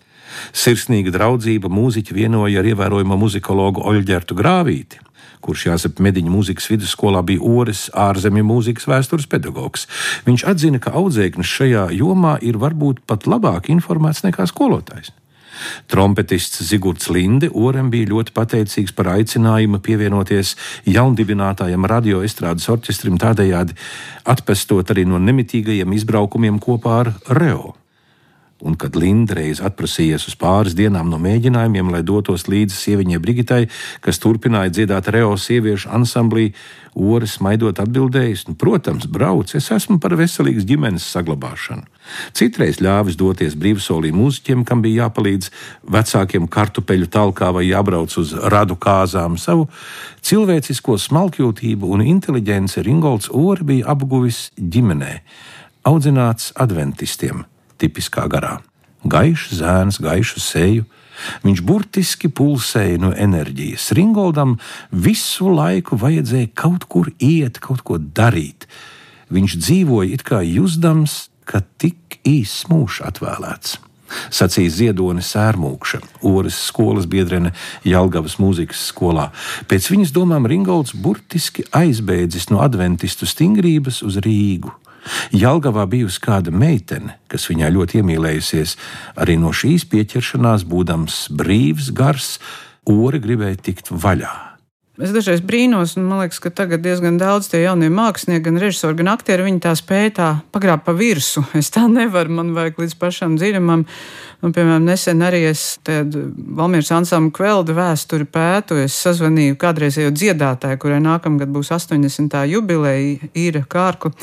Sirsnīga 0.56 1.14
draudzība 1.16 1.72
mūziķi 1.72 2.16
vienoja 2.18 2.62
ar 2.62 2.72
ievērojamo 2.72 3.18
muzikologu 3.20 3.84
Oļģertu 3.88 4.38
Grāvīti, 4.38 5.02
kurš 5.44 5.68
jāsaka 5.70 6.04
Mediņu 6.04 6.34
mūzikas 6.34 6.70
vidusskolā 6.72 7.22
bija 7.28 7.44
Ores 7.46 7.88
ārzemju 7.94 8.46
mūzikas 8.48 8.88
vēstures 8.90 9.30
pedagogs. 9.32 9.88
Viņš 10.28 10.48
atzina, 10.52 10.82
ka 10.84 10.96
audzēknis 10.98 11.54
šajā 11.60 11.88
jomā 12.00 12.38
ir 12.42 12.60
varbūt 12.62 13.06
pat 13.08 13.30
labāk 13.30 13.72
informēts 13.74 14.26
nekā 14.28 14.48
skolotājs. 14.50 15.14
Trompetists 15.90 16.62
Zigorts 16.70 17.10
Linde 17.10 17.50
Orem 17.54 17.90
bija 17.90 18.12
ļoti 18.12 18.34
pateicīgs 18.36 18.94
par 18.94 19.10
aicinājumu 19.16 19.80
pievienoties 19.82 20.54
jaundibinātājam 20.86 21.88
radioestrādes 21.90 22.70
orķestrim, 22.70 23.18
tādējādi 23.22 23.74
atpestot 24.30 24.94
arī 24.94 25.08
no 25.10 25.18
nemitīgajiem 25.18 25.98
izbraukumiem 25.98 26.62
kopā 26.62 27.02
ar 27.02 27.14
Reo 27.40 27.74
un 28.62 28.74
kad 28.80 28.96
Linda 28.98 29.38
reiz 29.38 29.60
atprasījies 29.62 30.28
uz 30.30 30.36
pāris 30.40 30.76
dienām 30.78 31.12
no 31.12 31.20
mēģinājumiem, 31.22 31.92
lai 31.94 32.02
dotos 32.06 32.48
līdzi 32.50 32.74
sieviņai 32.74 33.22
Brigitai, 33.22 33.62
kas 34.02 34.22
turpināja 34.24 34.74
dziedāt 34.74 35.10
Reo 35.14 35.36
sieviešu 35.38 35.92
ansamblī, 35.94 36.50
Oris 36.98 37.36
maidot 37.46 37.78
atbildējis: 37.78 38.48
nu, 38.48 38.56
Protams, 38.58 39.06
brauc, 39.06 39.52
es 39.54 39.70
esmu 39.74 40.00
par 40.02 40.16
veselīgas 40.18 40.66
ģimenes 40.66 41.06
saglabāšanu. 41.14 41.86
Citreiz 42.34 42.80
ļāvis 42.82 43.20
doties 43.20 43.54
brīvsolī 43.60 44.10
mūziķiem, 44.16 44.64
kam 44.66 44.82
bija 44.82 45.06
jāpalīdz 45.06 45.52
vecākiem 45.94 46.48
kartupeļu 46.50 47.10
talkā 47.14 47.52
vai 47.54 47.68
jābrauc 47.68 48.16
uz 48.18 48.34
radu 48.34 48.80
kāzām. 48.82 49.36
Savu 49.38 49.68
cilvēcisko 50.26 50.98
smalkjūtību 51.04 51.92
un 51.94 52.02
inteliģenci 52.08 52.82
Ringolds 52.88 53.30
Ori 53.30 53.70
bija 53.76 53.94
apguvis 53.94 54.48
ģimenē, 54.58 55.20
audzināts 55.86 56.50
adventistiem 56.58 57.46
tipiskā 57.82 58.28
garā. 58.32 58.58
Gaišs 59.08 59.58
zēns, 59.62 60.02
gaišu 60.04 60.42
seju. 60.44 60.86
Viņš 61.46 61.64
burtiski 61.66 62.30
pulsēja 62.30 63.00
no 63.02 63.14
enerģijas. 63.14 63.90
Ringoldam 63.98 64.58
visu 64.92 65.50
laiku 65.50 65.98
vajadzēja 65.98 66.52
kaut 66.58 66.86
kur 66.92 67.10
iet, 67.18 67.58
kaut 67.64 67.82
ko 67.88 67.98
darīt. 67.98 68.68
Viņš 69.34 69.58
dzīvoja 69.64 70.14
it 70.14 70.24
kā 70.28 70.44
jūzdams, 70.46 71.28
ka 71.48 71.64
tik 71.82 72.20
īss 72.28 72.68
mūžs 72.70 73.02
atvēlēts. 73.08 73.78
Sacīja 74.32 74.72
Ziedone 74.72 75.24
Sērmūkša, 75.26 76.00
Oras 76.28 76.58
skolas 76.70 77.08
biedrene 77.12 77.52
Jelgavas 77.84 78.38
mūzikas 78.40 78.86
skolā. 78.92 79.30
Pēc 79.68 79.90
viņas 79.92 80.14
domām 80.16 80.48
Ringolds 80.48 80.96
burtiski 80.96 81.66
aizbēdzis 81.76 82.48
no 82.54 82.62
adventistu 82.64 83.28
stingrības 83.28 84.00
uz 84.08 84.20
Rīgu. 84.24 84.72
Jelgavā 85.36 85.86
bijusi 85.90 86.22
kāda 86.24 86.52
meitene, 86.52 87.18
kas 87.32 87.48
viņā 87.52 87.72
ļoti 87.76 88.02
iemīlējusies, 88.02 88.78
arī 89.20 89.38
no 89.42 89.54
šīs 89.56 89.88
pieķeršanās, 89.92 90.68
būdams 90.68 91.28
brīvs, 91.38 91.92
gars, 91.96 92.38
ori 92.88 93.22
gribēja 93.24 93.64
tikt 93.70 93.92
vaļā. 93.92 94.47
Es 94.98 95.12
dažreiz 95.14 95.44
brīnos, 95.46 95.92
un 95.94 96.08
man 96.10 96.24
liekas, 96.24 96.40
ka 96.42 96.50
tagad 96.50 96.82
diezgan 96.82 97.20
daudz 97.22 97.52
tie 97.52 97.60
jaunie 97.62 97.86
mākslinieki, 97.94 98.42
gan 98.48 98.56
režisori, 98.58 98.96
gan 98.98 99.12
aktieri, 99.12 99.44
viņi 99.46 99.60
tā 99.62 99.76
spēj 99.78 100.08
tā 100.18 100.30
pagrābt 100.50 100.88
pa 100.88 100.96
virsmu. 100.98 101.44
Es 101.60 101.68
tā 101.70 101.84
nevaru, 101.86 102.34
man 102.40 102.56
vajag 102.56 102.80
līdz 102.82 102.96
pašam 102.98 103.36
dziļumam. 103.38 103.84
Un, 104.42 104.54
piemēram, 104.56 104.88
nesen 104.90 105.22
arī 105.22 105.44
es 105.52 105.62
Valmīras 105.86 106.90
ansambļa 106.98 107.34
kveldu 107.38 107.76
vēsturi 107.78 108.26
pētu. 108.26 108.80
Es 108.82 108.96
sazvanīju 109.04 109.60
kādreizējo 109.62 110.16
dziedātāju, 110.18 110.80
kurai 110.82 110.98
nākamgad 111.06 111.52
būs 111.54 111.70
80. 111.76 112.34
jubileja, 112.50 113.30
Īra 113.38 113.62
Kārku. 113.70 114.16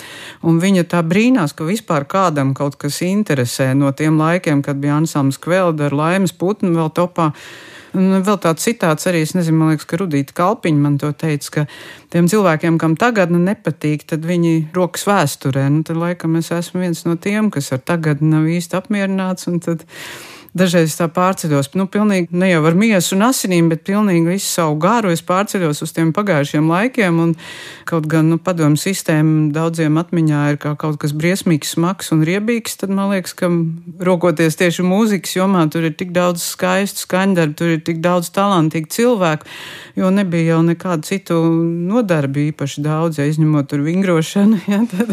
Un 0.42 0.58
viņa 0.62 0.88
tā 0.90 1.04
brīnās, 1.06 1.54
ka 1.54 1.68
vispār 1.68 2.08
kādam 2.10 2.50
kaut 2.50 2.80
kas 2.82 2.98
interesē 3.06 3.70
no 3.78 3.94
tiem 3.94 4.18
laikiem, 4.18 4.66
kad 4.66 4.82
bija 4.82 4.98
ansambļs 4.98 5.38
kvelda 5.38 5.86
ar 5.86 5.96
laimes 6.02 6.34
putnu 6.34 6.74
vēl 6.74 6.90
topā. 6.98 7.30
Un 7.94 8.18
vēl 8.26 8.38
tāds 8.42 8.64
citāts 8.66 9.06
arī, 9.06 9.20
es 9.22 9.36
nezinu, 9.36 9.60
man 9.60 9.70
liekas, 9.70 9.86
ka 9.86 9.98
Rudīta 10.00 10.34
Kalpiņa 10.34 10.82
man 10.82 10.96
to 10.98 11.12
teica, 11.14 11.50
ka 11.54 11.64
tiem 12.10 12.26
cilvēkiem, 12.30 12.78
kam 12.82 12.96
tagad 12.98 13.30
nu, 13.30 13.38
nepatīk, 13.42 14.02
tad 14.10 14.26
viņi 14.26 14.72
rokas 14.74 15.06
vēsturē. 15.06 15.68
Nu, 15.70 15.84
tad 15.86 16.00
laikam 16.00 16.34
es 16.40 16.50
esmu 16.54 16.82
viens 16.82 17.04
no 17.06 17.14
tiem, 17.14 17.52
kas 17.54 17.70
ar 17.76 17.84
tagad 17.86 18.24
nav 18.24 18.48
īsti 18.50 18.80
apmierināts. 18.80 19.46
Un 19.50 19.62
tad 19.62 19.86
dažreiz 20.54 20.94
tā 20.94 21.08
pārceļos, 21.10 21.72
nu, 21.74 21.88
pilnīgi 21.90 22.30
ne 22.38 22.52
jau 22.52 22.62
ar 22.68 22.76
miesu 22.78 23.16
un 23.16 23.26
asinīm, 23.26 23.68
bet 23.72 23.82
pilnīgi 23.86 24.36
visu 24.36 24.46
savu 24.46 24.76
garu 24.82 25.10
es 25.10 25.22
pārceļos 25.26 25.82
uz 25.82 25.92
tiem 25.94 26.12
pagājušiem 26.14 26.68
laikiem. 26.70 27.18
Un 27.24 27.32
kaut 27.88 28.06
gan 28.10 28.30
nu, 28.30 28.38
padomu 28.38 28.78
sistēma 28.78 29.50
daudziem 29.54 29.98
atmiņā 29.98 30.42
ir 30.52 30.60
kā 30.62 30.76
kaut 30.78 31.00
kas 31.02 31.14
briesmīgs, 31.16 31.74
smags 31.74 32.12
un 32.14 32.22
riebīgs, 32.26 32.78
tad 32.80 32.94
man 32.94 33.10
liekas, 33.10 33.34
ka 33.38 33.50
rokoties 34.06 34.58
tieši 34.60 34.86
mūzikas 34.86 35.34
jomā, 35.40 35.66
tur 35.74 35.88
ir 35.88 35.96
tik 35.98 36.14
daudz 36.14 36.44
skaistu 36.54 37.02
skaņdarbu, 37.02 37.58
tur 37.58 37.74
ir 37.74 37.82
tik 37.86 37.98
daudz 38.04 38.30
talantīgu 38.34 38.92
cilvēku, 38.94 39.50
jo 39.98 40.12
nebija 40.14 40.54
jau 40.54 40.62
nekādu 40.70 41.10
citu 41.10 41.40
nodarbi 41.90 42.48
īpaši 42.52 42.84
daudz, 42.84 43.18
ja 43.18 43.26
izņemot 43.30 43.70
tur 43.72 43.82
vingrošanu. 43.86 44.62
Ja, 44.74 44.78
tad 44.88 45.10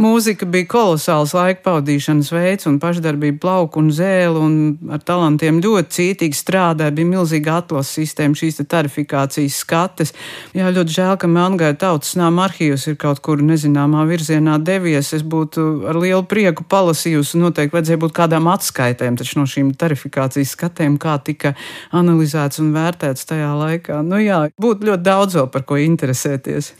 mūzika 0.00 0.44
bija 0.50 0.66
kolosāls 0.68 1.30
laika 1.36 1.62
pavadīšanas 1.64 2.32
veids 2.34 2.66
un 2.68 2.80
pašdarbība 2.82 3.38
plauku 3.40 3.80
un 3.80 3.92
zēlu 3.94 4.42
un 4.42 4.56
ar 4.92 5.02
talantiem 5.02 5.58
ļoti 5.62 5.94
cītīgi 5.96 6.36
strādāja, 6.36 6.94
bija 6.94 7.08
milzīga 7.10 7.58
atlases 7.62 7.96
sistēma, 7.98 8.36
šīs 8.38 8.60
tarifikācijas 8.68 9.58
skates. 9.62 10.14
Jā, 10.56 10.70
ļoti 10.74 10.94
žēl, 10.94 11.14
ka 11.20 11.30
Melngaita 11.30 11.80
tautas 11.86 12.14
nāma 12.18 12.46
arhīvs 12.48 12.88
ir 12.90 12.98
kaut 13.00 13.22
kur 13.24 13.42
nezināmā 13.44 14.04
virzienā 14.08 14.58
devies. 14.62 15.12
Es 15.16 15.24
būtu 15.26 15.66
ar 15.90 15.98
lielu 16.00 16.24
prieku 16.28 16.66
palasījusi, 16.68 17.40
noteikti 17.42 17.76
vajadzēja 17.76 18.02
būt 18.04 18.14
kādām 18.16 18.50
atskaitēm 18.52 19.18
no 19.38 19.46
šīm 19.48 19.72
tarifikācijas 19.78 20.54
skatēm, 20.56 20.98
kā 21.00 21.18
tika 21.24 21.54
analizēts 21.94 22.62
un 22.62 22.72
vērtēts 22.76 23.28
tajā 23.28 23.50
laikā. 23.58 24.00
Nu 24.06 24.20
jā, 24.22 24.44
būtu 24.60 24.90
ļoti 24.90 25.06
daudz 25.06 25.38
vēl 25.38 25.50
par 25.54 25.66
ko 25.68 25.80
interesēties. 25.82 26.72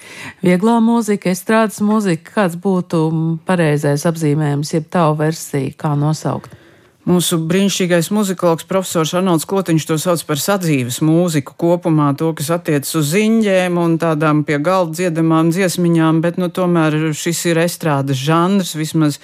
Vieglā 0.44 0.78
mūzika, 0.84 1.32
estrādes 1.34 1.82
mūzika, 1.84 2.34
kāds 2.38 2.58
būtu 2.60 3.02
pareizais 3.48 4.06
apzīmējums, 4.08 4.74
jeb 4.76 4.88
tavu 4.92 5.20
versiju, 5.22 5.76
kā 5.78 5.94
nosaukt? 5.98 6.67
Mūsu 7.08 7.38
brīnišķīgais 7.48 8.10
muzikologs 8.12 8.66
profesors 8.68 9.14
Arnolds 9.16 9.46
Klotiņš 9.48 9.84
to 9.88 9.96
sauc 9.96 10.20
par 10.28 10.40
sadzīves 10.42 10.98
mūziku 11.00 11.54
kopumā, 11.56 12.10
to, 12.20 12.34
kas 12.36 12.50
attiecas 12.58 12.92
uz 13.00 13.14
ziņģēm 13.14 13.78
un 13.80 13.94
tādām 14.02 14.42
pie 14.44 14.58
galda 14.60 14.92
dziedamām 14.98 15.48
dziesmiņām, 15.48 16.18
bet 16.20 16.36
nu, 16.36 16.50
tomēr 16.52 16.98
šis 17.16 17.40
ir 17.48 17.62
estrādes 17.62 18.20
žanrs, 18.20 18.74
vismaz 18.76 19.16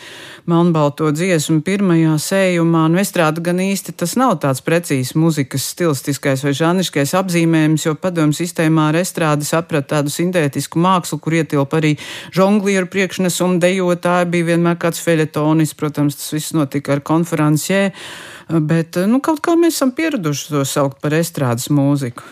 melnbalto 0.48 1.10
dziesmu 1.12 1.60
pirmajā 1.66 2.14
sējumā. 2.22 2.86
Nu, 2.92 3.00
estrāde 3.02 3.42
gan 3.44 3.60
īsti 3.60 3.92
tas 4.00 4.16
nav 4.20 4.38
tāds 4.44 4.62
precīzs 4.64 5.12
muzikas 5.18 5.66
stilistiskais 5.74 6.46
vai 6.46 6.54
žanriskais 6.56 7.12
apzīmējums, 7.20 7.84
jo 7.88 7.94
padomu 8.00 8.32
sistēmā 8.36 8.88
ar 8.92 9.00
estrādi 9.02 9.44
saprata 9.48 9.98
tādu 9.98 10.14
sintētisku 10.14 10.80
mākslu, 10.80 11.20
kur 11.20 11.36
ietilp 11.40 11.76
arī 11.76 11.94
žonglieru 12.32 12.88
priekšnesumu 12.88 13.60
dejotāji, 13.60 14.30
bija 14.32 14.50
vienmēr 14.54 14.80
kāds 14.80 15.04
feļetonis, 15.04 15.76
protams, 15.76 16.16
tas 16.22 16.32
viss 16.38 16.56
notika 16.56 16.96
ar 16.96 17.04
konferenci 17.04 17.74
bloķē, 17.74 18.60
bet 18.60 18.96
nu, 19.08 19.20
kaut 19.20 19.40
kā 19.40 19.56
mēs 19.56 19.76
esam 19.78 19.92
pieraduši 19.92 20.52
to 20.52 20.64
saukt 20.64 21.00
par 21.00 21.12
estrādes 21.12 21.70
mūziku. 21.70 22.22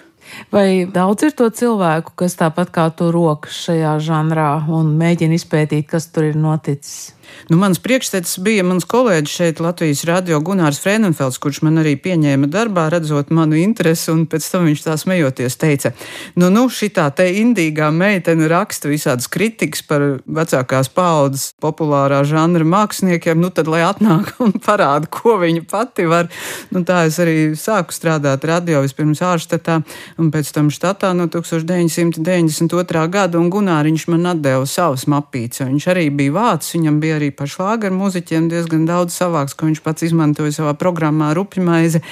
Vai 0.52 0.86
daudz 0.86 1.24
ir 1.26 1.32
to 1.36 1.48
cilvēku, 1.50 2.12
kas 2.16 2.36
tāpat 2.38 2.70
kā 2.70 2.90
tu 2.94 3.10
rokas 3.12 3.52
šajā 3.66 3.98
žanrā 4.00 4.64
un 4.70 4.94
mēģina 4.96 5.34
izpētīt, 5.34 5.88
kas 5.90 6.08
tur 6.12 6.30
ir 6.30 6.36
noticis? 6.36 7.12
Nu, 7.50 7.56
mans 7.60 7.80
priekšstats 7.82 8.38
bija 8.42 8.62
mans 8.64 8.86
kolēģis 8.88 9.32
šeit, 9.36 9.60
Latvijas 9.60 10.04
radio 10.08 10.38
Gunārs 10.44 10.78
Frēnenfelds, 10.82 11.40
kurš 11.42 11.62
man 11.66 11.80
arī 11.82 11.96
pieņēma 12.00 12.46
darbā, 12.52 12.86
redzot 12.92 13.32
manu 13.34 13.58
interesi, 13.58 14.10
un 14.12 14.24
pēc 14.30 14.46
tam 14.52 14.68
viņš 14.68 14.84
tā 14.84 14.94
smejoties 15.00 15.58
teica, 15.58 15.92
nu, 16.38 16.50
nu, 16.54 16.68
šitā 16.72 17.08
te 17.16 17.26
indīgā 17.40 17.90
meitene 17.94 18.48
raksta 18.50 18.90
visādas 18.90 19.28
kritikas 19.32 19.82
par 19.88 20.04
vecākās 20.26 20.90
paudzes 20.94 21.48
populārā 21.62 22.22
žanra 22.28 22.66
māksliniekiem, 22.68 23.40
nu, 23.42 23.50
tad 23.54 23.70
lai 23.72 23.82
atnāk 23.86 24.34
un 24.44 24.54
parāda, 24.62 25.10
ko 25.10 25.36
viņa 25.42 25.64
pati 25.70 26.06
var. 26.10 26.30
Nu, 26.70 26.84
tā 26.88 27.02
es 27.08 27.18
arī 27.22 27.52
sāku 27.58 27.94
strādāt 27.94 28.46
radio 28.48 28.84
vispirms 28.84 29.22
ārštatā, 29.24 29.80
un 30.22 30.30
pēc 30.34 30.52
tam 30.54 30.70
štatā 30.72 31.12
no 31.16 31.28
1992. 31.32 33.06
gada, 33.12 33.40
un 33.40 33.50
Gunāriņš 33.52 34.08
man 34.12 34.32
atdeva 34.34 34.66
savas 34.68 35.08
mapītes. 35.10 35.64
Viņš 35.66 35.88
arī 35.92 36.08
bija 36.14 36.36
vācis, 36.38 36.76
viņam 36.78 37.00
bija 37.02 37.18
arī 37.22 37.30
par 37.34 37.50
šlāgeru 37.50 37.94
muziķiem 37.94 38.50
diezgan 38.50 38.84
daudz 38.88 39.14
savāks, 39.14 39.54
ko 39.54 39.70
viņš 39.70 39.82
pats 39.86 40.06
izmantoja 40.08 40.52
savā 40.58 40.74
programmā 40.78 41.30
Rupjmaize. 41.38 42.02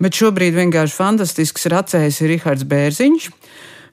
Bet 0.00 0.16
šobrīd 0.16 0.54
vienkārši 0.56 0.96
fantastisks 0.96 1.68
racējs 1.72 2.20
ir 2.22 2.34
Rihards 2.34 2.68
Bērziņš 2.68 3.30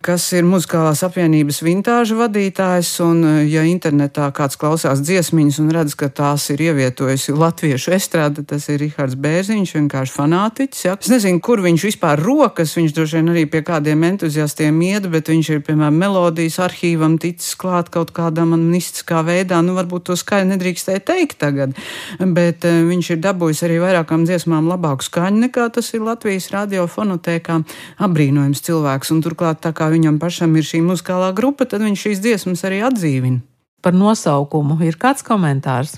kas 0.06 0.26
ir 0.36 0.46
muzikālās 0.48 1.02
apvienības 1.08 1.62
vintāža 1.66 2.18
vadītājs. 2.20 2.92
Un, 3.06 3.24
eh, 3.26 3.48
ja 3.52 3.64
internetā 3.68 4.30
kāds 4.36 4.58
klausās 4.60 5.02
dziesmiņas 5.02 5.60
un 5.64 5.72
redz, 5.72 5.96
ka 5.96 6.10
tās 6.10 6.50
ir 6.54 6.64
ievietojusi 6.68 7.36
latviešu 7.38 7.94
estrāde, 7.98 8.46
tas 8.46 8.68
ir 8.70 8.80
Rihards 8.80 9.16
Bērziņš, 9.16 9.74
vienkārši 9.80 10.16
fanātiķis. 10.16 10.84
Ja? 10.86 10.98
Es 11.00 11.10
nezinu, 11.10 11.42
kur 11.42 11.62
viņš 11.66 11.88
vispār 11.90 12.22
rokas, 12.22 12.76
viņš 12.78 12.94
droši 12.94 13.18
vien 13.20 13.34
arī 13.34 13.46
pie 13.50 13.62
kādiem 13.62 14.04
entuziastiem 14.04 14.82
iet, 14.82 15.10
bet 15.10 15.28
viņš 15.28 15.50
ir, 15.50 15.62
piemēram, 15.62 15.98
melodijas 15.98 16.60
arhīvam 16.60 17.18
ticis 17.20 17.56
klāt 17.56 17.90
kaut 17.90 18.14
kādā 18.14 18.46
man 18.48 18.70
mistiskā 18.72 19.24
veidā. 19.26 19.64
Nu, 19.66 19.76
varbūt 19.76 20.10
to 20.12 20.16
skaļi 20.16 20.52
nedrīkstēja 20.54 21.04
teikt 21.04 21.40
tagad, 21.40 21.74
bet 22.20 22.66
uh, 22.66 22.84
viņš 22.88 23.12
ir 23.16 23.22
dabūjis 23.24 23.64
arī 23.68 23.80
vairākām 23.82 24.26
dziesmām 24.28 24.70
labāku 24.70 25.06
skaņu 25.08 25.48
nekā 25.48 25.68
tas 25.74 25.90
ir 25.94 26.06
Latvijas 26.06 26.50
radiofonotēkā. 26.54 27.60
Abrīnojams 28.08 28.62
cilvēks, 28.66 29.12
un 29.14 29.22
turklāt 29.26 29.62
tā 29.64 29.74
kā 29.76 29.87
viņam 29.94 30.18
pašam 30.22 30.56
ir 30.58 30.66
šī 30.68 30.82
muzikālā 30.86 31.32
grupa, 31.38 31.68
tad 31.70 31.84
viņš 31.86 32.04
šīs 32.08 32.24
dziesmas 32.24 32.66
arī 32.68 32.82
atdzīvina. 32.88 33.44
Par 33.86 33.94
nosaukumu 33.94 34.80
ir 34.84 34.98
kāds 35.00 35.26
komentārs? 35.26 35.98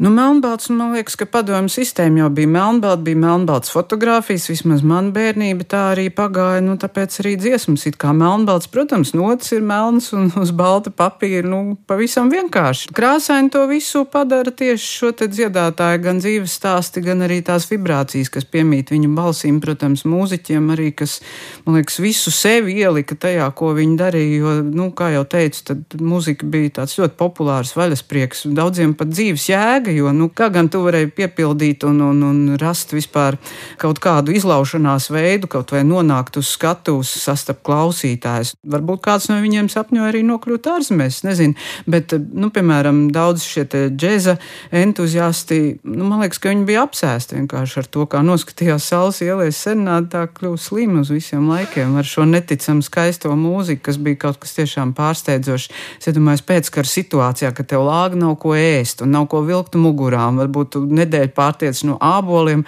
Nu, 0.00 0.10
melnbalts, 0.10 0.70
man 0.72 0.94
liekas, 0.96 1.18
ka 1.20 1.26
padomju 1.28 1.68
sistēma 1.70 2.22
jau 2.22 2.28
bija 2.32 2.48
melnbalta, 2.48 3.04
bija 3.04 3.18
melnbalts 3.22 3.70
fotografijas, 3.70 4.48
vismaz 4.48 4.80
man 4.82 5.10
bērnība 5.12 5.66
tā 5.68 5.82
arī 5.92 6.06
pagāja, 6.10 6.62
nu, 6.64 6.78
tāpēc 6.80 7.18
arī 7.20 7.34
dziesmas 7.36 7.84
it 7.86 7.98
kā 8.00 8.14
melnbalts, 8.16 8.70
protams, 8.72 9.12
notis 9.12 9.52
ir 9.52 9.60
melns 9.62 10.08
un 10.16 10.30
uz 10.40 10.50
balta 10.56 10.90
papīra, 10.90 11.44
nu, 11.44 11.76
pavisam 11.86 12.32
vienkārši. 12.32 12.88
Krāsaini 12.96 13.52
to 13.52 13.66
visu 13.68 14.06
padara 14.08 14.50
tieši 14.50 14.88
šo 14.96 15.10
te 15.20 15.28
dziedātāju, 15.28 16.00
gan 16.08 16.24
dzīves 16.24 16.56
stāsti, 16.56 17.04
gan 17.04 17.22
arī 17.28 17.42
tās 17.44 17.68
vibrācijas, 17.70 18.32
kas 18.32 18.48
piemīt 18.48 18.90
viņa 18.96 19.12
balsīm, 19.12 19.60
protams, 19.60 20.06
mūziķiem 20.08 20.72
arī, 20.72 20.88
kas, 20.96 21.18
man 21.66 21.78
liekas, 21.78 22.00
visu 22.00 22.32
sevi 22.32 22.78
ielika 22.80 23.14
tajā, 23.28 23.50
ko 23.54 23.74
viņi 23.76 24.00
darīja, 24.00 24.40
jo, 24.40 24.56
nu, 24.72 24.88
kā 24.96 25.12
jau 25.18 25.22
teicu, 25.36 25.62
tad 25.68 26.00
muzika 26.00 26.48
bija 26.48 26.78
tāds 26.80 26.96
ļoti 26.98 27.18
populārs 27.20 27.76
vaļasprieks, 27.76 28.48
daudziem 28.56 28.96
pat 28.98 29.12
dzīves 29.12 29.50
jēga 29.52 29.81
jēga, 29.82 29.92
jo 29.96 30.12
nu, 30.12 30.28
kā 30.30 30.48
gan 30.52 30.68
tu 30.68 30.82
varēji 30.82 31.10
piepildīt 31.16 31.84
un, 31.84 32.00
un, 32.00 32.22
un 32.22 32.56
rast 32.60 32.92
vispār 32.92 33.36
kaut 33.78 33.98
kādu 34.02 34.32
izlaušanās 34.32 35.10
veidu, 35.10 35.48
kaut 35.48 35.72
vai 35.72 35.82
nonākt 35.84 36.36
uz 36.38 36.52
skatuves, 36.54 37.10
sastapt 37.22 37.62
klausītājus. 37.66 38.54
Varbūt 38.62 39.02
kāds 39.02 39.28
no 39.30 39.40
viņiem 39.42 39.68
sapņoja 39.72 40.10
arī 40.10 40.22
nokļūt 40.26 40.68
ārzemēs, 40.72 41.22
nezinu, 41.26 41.54
bet, 41.86 42.14
nu, 42.14 42.50
piemēram, 42.50 43.10
daudz 43.12 43.44
šie 43.44 43.66
džēza 43.96 44.36
entuziasti, 44.70 45.78
nu, 45.84 46.06
man 46.06 46.22
liekas, 46.22 46.40
ka 46.42 46.52
viņi 46.52 46.66
bija 46.68 46.86
apsēsti 46.86 47.40
vienkārši 47.40 47.82
ar 47.82 47.90
to, 47.90 48.06
kā 48.06 48.22
noskatījās 48.26 48.88
saules 48.92 49.22
ielais 49.24 49.58
senāt, 49.58 50.10
tā 50.12 50.26
kļūst 50.30 50.70
slimi 50.70 51.02
uz 51.02 51.12
visiem 51.12 51.48
laikiem 51.50 51.96
ar 51.98 52.06
šo 52.06 52.26
neticam 52.28 52.82
skaisto 52.84 53.32
mūziku, 53.38 53.86
kas 53.88 53.98
bija 54.02 54.20
kaut 54.26 54.40
kas 54.42 54.54
tiešām 54.58 54.94
pārsteidzošs. 54.98 55.70
Es 55.98 56.10
iedomājos 56.10 56.44
pēckara 56.46 56.88
situācijā, 56.88 57.52
ka 57.56 57.66
tev 57.66 57.86
lāga 57.86 58.18
nav 58.18 58.36
ko 58.42 58.54
ēst 58.58 59.02
un 59.04 59.14
nav 59.14 59.28
ko 59.32 59.42
vilkt 59.46 59.71
mugurām. 59.80 60.40
Varbūt 60.42 60.72
tu 60.74 60.82
nedēļu 60.88 61.32
pārtiec 61.36 61.80
no 61.88 61.96
āboliem, 62.02 62.64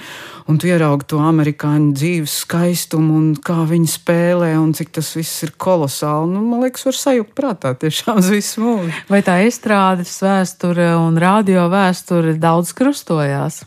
un 0.49 0.61
tu 0.61 0.71
ieraugi 0.71 1.09
to 1.13 1.21
amerikāņu 1.25 1.93
dzīves 1.99 2.39
skaistumu 2.45 3.19
un 3.19 3.29
kā 3.37 3.61
viņi 3.69 3.91
spēlē, 3.97 4.55
un 4.61 4.73
cik 4.77 4.95
tas 4.99 5.13
viss 5.19 5.45
ir 5.47 5.55
kolosāli. 5.59 6.33
Nu, 6.33 6.47
man 6.49 6.65
liekas, 6.65 6.87
var 6.89 7.01
sajūgt 7.01 7.37
prātā 7.37 7.75
tiešām 7.85 8.23
uz 8.23 8.33
visu 8.33 8.65
mūžu. 8.65 8.91
Vai 9.11 9.25
tā 9.27 9.41
estrādes 9.45 10.17
vēsture 10.25 10.95
un 11.01 11.21
radio 11.21 11.69
vēsture 11.73 12.39
daudz 12.41 12.75
krustojās? 12.77 13.65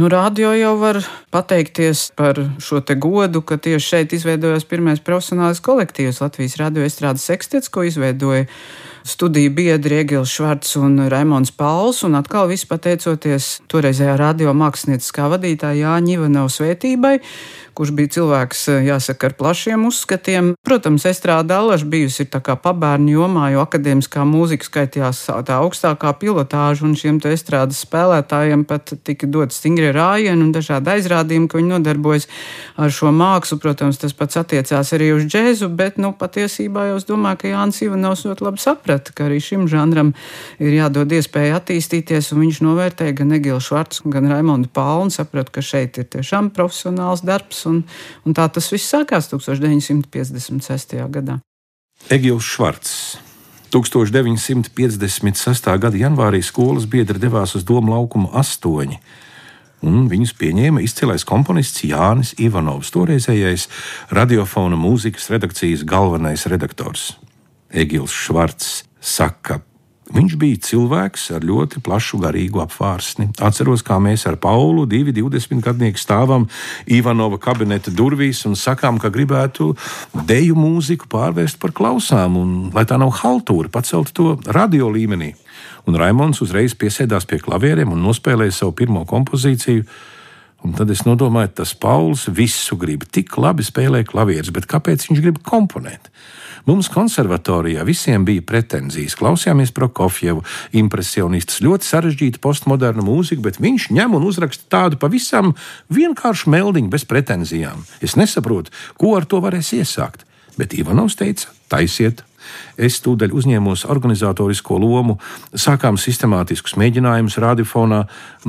Nu, 0.00 0.08
radio 0.08 0.52
jau 0.54 0.76
var 0.80 0.96
pateikties 1.30 2.12
par 2.16 2.38
šo 2.62 2.78
te 2.80 2.94
godu, 2.94 3.42
ka 3.42 3.58
tieši 3.60 3.86
šeit 3.86 4.14
izveidojās 4.16 4.64
pirmais 4.64 5.02
profesionālais 5.04 5.60
kolektīvs 5.60 6.22
Latvijas 6.22 6.54
radio 6.56 6.86
estrādes 6.86 7.26
sekstets, 7.26 7.68
ko 7.68 7.82
izveidoja 7.84 8.46
studiju 9.04 9.50
biedri 9.54 10.00
Egils 10.02 10.32
Švarts 10.34 10.76
un 10.80 10.98
Raimons 11.10 11.52
Pauls, 11.56 12.02
un 12.06 12.18
atkal 12.18 12.48
viss 12.50 12.68
pateicoties 12.68 13.60
toreizējā 13.70 14.16
radio 14.20 14.54
mākslinieckā 14.56 15.28
vadītāja 15.34 15.86
Jāņa 15.86 16.16
Ivanovs 16.16 16.60
svētībai, 16.60 17.16
kurš 17.80 17.94
bija 17.96 18.10
cilvēks, 18.12 18.66
jāsaka, 18.84 19.30
ar 19.30 19.34
plašiem 19.38 19.86
uzskatiem. 19.88 20.50
Protams, 20.66 21.06
estrāda 21.08 21.62
alaž 21.62 21.86
bijusi 21.88 22.26
tā 22.28 22.42
kā 22.44 22.52
pabērnu 22.60 23.14
jomā, 23.14 23.46
jo 23.54 23.62
akadēmiskā 23.64 24.26
mūzika 24.28 24.66
skaitījās 24.68 25.22
tā 25.48 25.56
augstākā 25.62 26.12
pilotāža, 26.20 26.84
un 26.84 26.92
šiem 27.00 27.22
te 27.24 27.32
estrādes 27.32 27.80
spēlētājiem 27.86 28.66
pat 28.68 28.92
tika 29.08 29.24
dot 29.32 29.56
stingri 29.56 29.94
rājieni 29.96 30.44
un 30.44 30.50
dažādi 30.52 30.92
aizrādījumi, 30.92 31.48
ka 31.48 31.56
viņi 31.56 31.72
nodarbojas 31.72 32.28
ar 32.76 32.92
šo 32.92 33.14
mākslu. 33.16 33.56
Protams, 33.64 34.02
tas 34.02 34.12
pats 34.18 34.36
attiecās 34.42 34.92
arī 34.98 35.14
uz 35.16 35.24
džēzu, 35.24 35.70
bet, 35.72 35.96
nu, 35.96 36.12
patiesībā 36.20 36.90
jau 36.90 37.00
es 37.00 37.08
domāju, 37.08 37.40
ka 37.40 37.54
Jānis 37.54 37.80
Ivanovs 37.86 38.26
ļoti 38.28 38.44
labi 38.44 38.60
saprata, 38.60 39.16
ka 39.16 39.30
arī 39.30 39.40
šim 39.40 39.64
žanram 39.72 40.12
ir 40.60 40.76
jādod 40.82 41.16
iespēja 41.16 41.56
attīstīties, 41.62 42.28
un 42.36 42.44
viņš 42.44 42.60
novērtēja 42.68 43.16
gan 43.22 43.32
Egilu 43.40 43.64
Švarts, 43.64 44.04
gan 44.04 44.28
Raimondu 44.28 44.68
Palnu, 44.68 45.08
saprata, 45.16 45.56
ka 45.56 45.64
šeit 45.64 45.96
ir 45.96 46.12
tiešām 46.12 46.52
profesionāls 46.52 47.24
darbs 47.24 47.64
un, 47.70 47.82
un 48.26 48.36
tā 48.36 48.44
tas 48.52 48.70
viss 48.72 48.90
sākās 48.90 49.30
1956. 49.32 50.96
gadā. 51.14 51.40
Egils 52.10 52.46
Švarts. 52.46 52.94
1956. 53.70 55.78
gada 55.78 55.96
janvārī 55.96 56.42
skolas 56.42 56.86
biedri 56.90 57.18
devās 57.22 57.54
uz 57.54 57.62
Doma 57.66 57.90
laukumu 57.94 58.30
astoņi, 58.34 58.98
un 59.86 60.08
viņus 60.10 60.32
pieņēma 60.40 60.82
izcilais 60.82 61.24
komponists 61.28 61.84
Jānis 61.86 62.34
Ivanovs, 62.42 62.90
toreizējais 62.90 63.68
radiofona 64.10 64.76
mūzikas 64.80 65.30
redakcijas 65.30 65.86
galvenais 65.86 66.46
redaktors. 66.50 67.14
Egils 67.70 68.10
Švarts 68.10 68.82
saka, 68.98 69.62
Viņš 70.10 70.32
bija 70.42 70.58
cilvēks 70.66 71.28
ar 71.36 71.44
ļoti 71.46 71.80
plašu 71.86 72.18
garīgu 72.24 72.58
apvārsni. 72.64 73.28
Atceros, 73.38 73.84
kā 73.86 74.00
mēs 74.02 74.26
ar 74.26 74.40
Paulu, 74.42 74.82
divi 74.90 75.14
20 75.14 75.62
gadnieki, 75.62 76.02
stāvam 76.02 76.48
Ivanova 76.90 77.38
kabineta 77.38 77.92
durvīs 77.94 78.42
un 78.48 78.56
sakām, 78.58 78.98
ka 78.98 79.12
gribētu 79.14 79.70
deju 80.26 80.58
mūziku 80.58 81.06
pārvērst 81.10 81.60
par 81.62 81.74
klausām, 81.76 82.40
un 82.40 82.56
lai 82.74 82.86
tā 82.90 82.98
nav 82.98 83.14
haltūra, 83.22 83.70
pacelt 83.70 84.10
to 84.16 84.34
radio 84.50 84.90
līmenī. 84.90 85.36
Un 85.86 85.98
Raimons 85.98 86.42
uzreiz 86.42 86.74
piesēdās 86.74 87.28
pie 87.30 87.38
klavieriem 87.42 87.94
un 87.94 88.02
nospēlēja 88.02 88.60
savu 88.62 88.74
pirmo 88.82 89.06
kompozīciju. 89.06 89.86
Un 90.60 90.74
tad 90.76 90.90
es 90.92 91.06
nodomāju, 91.06 91.54
tas 91.62 91.72
Pauls 91.72 92.26
visu 92.36 92.76
grib, 92.80 93.06
tik 93.08 93.32
labi 93.40 93.64
spēlē 93.64 94.02
klavierus, 94.04 94.52
bet 94.52 94.68
kāpēc 94.68 95.06
viņš 95.08 95.22
grib 95.24 95.40
komponēt? 95.46 96.10
Mums 96.68 96.90
konservatorijā 96.92 97.80
visiem 97.88 98.26
bija 98.28 98.44
pretenzijas. 98.44 99.16
Klausījāmies 99.16 99.72
Prokofjevu, 99.72 100.44
impresionistus, 100.76 101.62
ļoti 101.64 101.88
sarežģītu 101.88 102.42
postmodernu 102.44 103.06
mūziku, 103.06 103.46
bet 103.48 103.56
viņš 103.62 103.88
ņem 103.96 104.18
un 104.18 104.26
uzraksta 104.28 104.68
tādu 104.76 105.00
pavisam 105.00 105.54
vienkāršu 105.88 106.52
meldiņu 106.52 106.92
bez 106.92 107.08
pretenzijām. 107.08 107.80
Es 108.04 108.18
nesaprotu, 108.20 108.74
ko 109.00 109.16
ar 109.16 109.24
to 109.24 109.40
varēs 109.40 109.72
iesākt. 109.80 110.26
Bet 110.60 110.76
Ivanovs 110.76 111.16
teica, 111.16 111.48
taisiet 111.72 112.20
Es 112.80 113.00
tūdaļ 113.04 113.34
uzņēmos 113.36 113.86
organizatorisko 113.90 114.78
lomu, 114.80 115.18
sākām 115.54 115.98
sistemātiskus 116.00 116.76
mēģinājumus 116.80 117.38
radiofonā. 117.42 118.02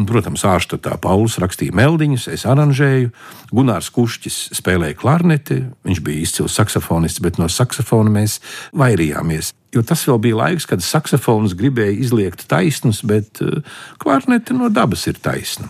Protams, 0.08 0.46
ārštatā 0.48 0.98
Pauls 1.02 1.38
rakstīja 1.42 1.76
meldiņas, 1.78 2.28
es 2.32 2.46
aranžēju, 2.50 3.14
Gunārs 3.52 3.92
Kušķis 3.94 4.44
spēlēja 4.60 5.00
klarneti, 5.00 5.64
viņš 5.88 6.04
bija 6.06 6.26
izcils 6.26 6.56
saksofonists, 6.60 7.24
bet 7.24 7.42
no 7.42 7.50
saksofona 7.52 8.14
mēs 8.22 8.40
vairījāmies. 8.78 9.54
Jo 9.72 9.84
tas 9.88 10.02
vēl 10.04 10.18
bija 10.20 10.36
laiks, 10.36 10.66
kad 10.68 10.84
saksofons 10.84 11.54
gribēja 11.56 11.96
izliekt 12.04 12.44
taisnus, 12.52 13.00
bet 13.08 13.40
uh, 13.40 13.62
klarnete 14.04 14.56
no 14.56 14.68
dabas 14.68 15.06
ir 15.08 15.20
taisna 15.24 15.70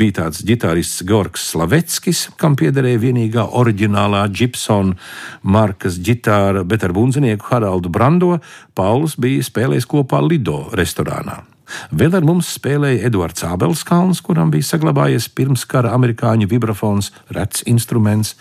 bija 0.00 0.16
tāds 0.22 0.40
ģitārists 0.46 1.04
Georgs 1.08 1.44
Slaveckis, 1.52 2.26
kam 2.40 2.56
piederēja 2.58 3.02
vienīgā 3.04 3.46
oriģinālā 3.60 4.24
Gibson 4.32 4.94
markas 5.42 6.00
ģitāra, 6.00 6.64
bet 6.64 6.86
ar 6.86 6.96
bunzinieku 6.96 7.52
Haraldu 7.52 7.92
Brando 7.92 8.38
Pauls 8.74 9.18
bija 9.20 9.44
spēlējis 9.44 9.88
kopā 9.90 10.22
Lido 10.24 10.62
restorānā. 10.76 11.49
Vēl 11.90 12.14
ar 12.18 12.26
mums 12.26 12.50
spēlēja 12.56 13.06
Edvards 13.08 13.44
Ābelskalns, 13.46 14.20
kuram 14.24 14.50
bija 14.52 14.66
saglabājies 14.66 15.28
pirms 15.34 15.64
kara 15.68 15.92
amerikāņu 15.96 16.48
vibrafons, 16.50 17.10
rets 17.34 17.64
instruments. 17.70 18.34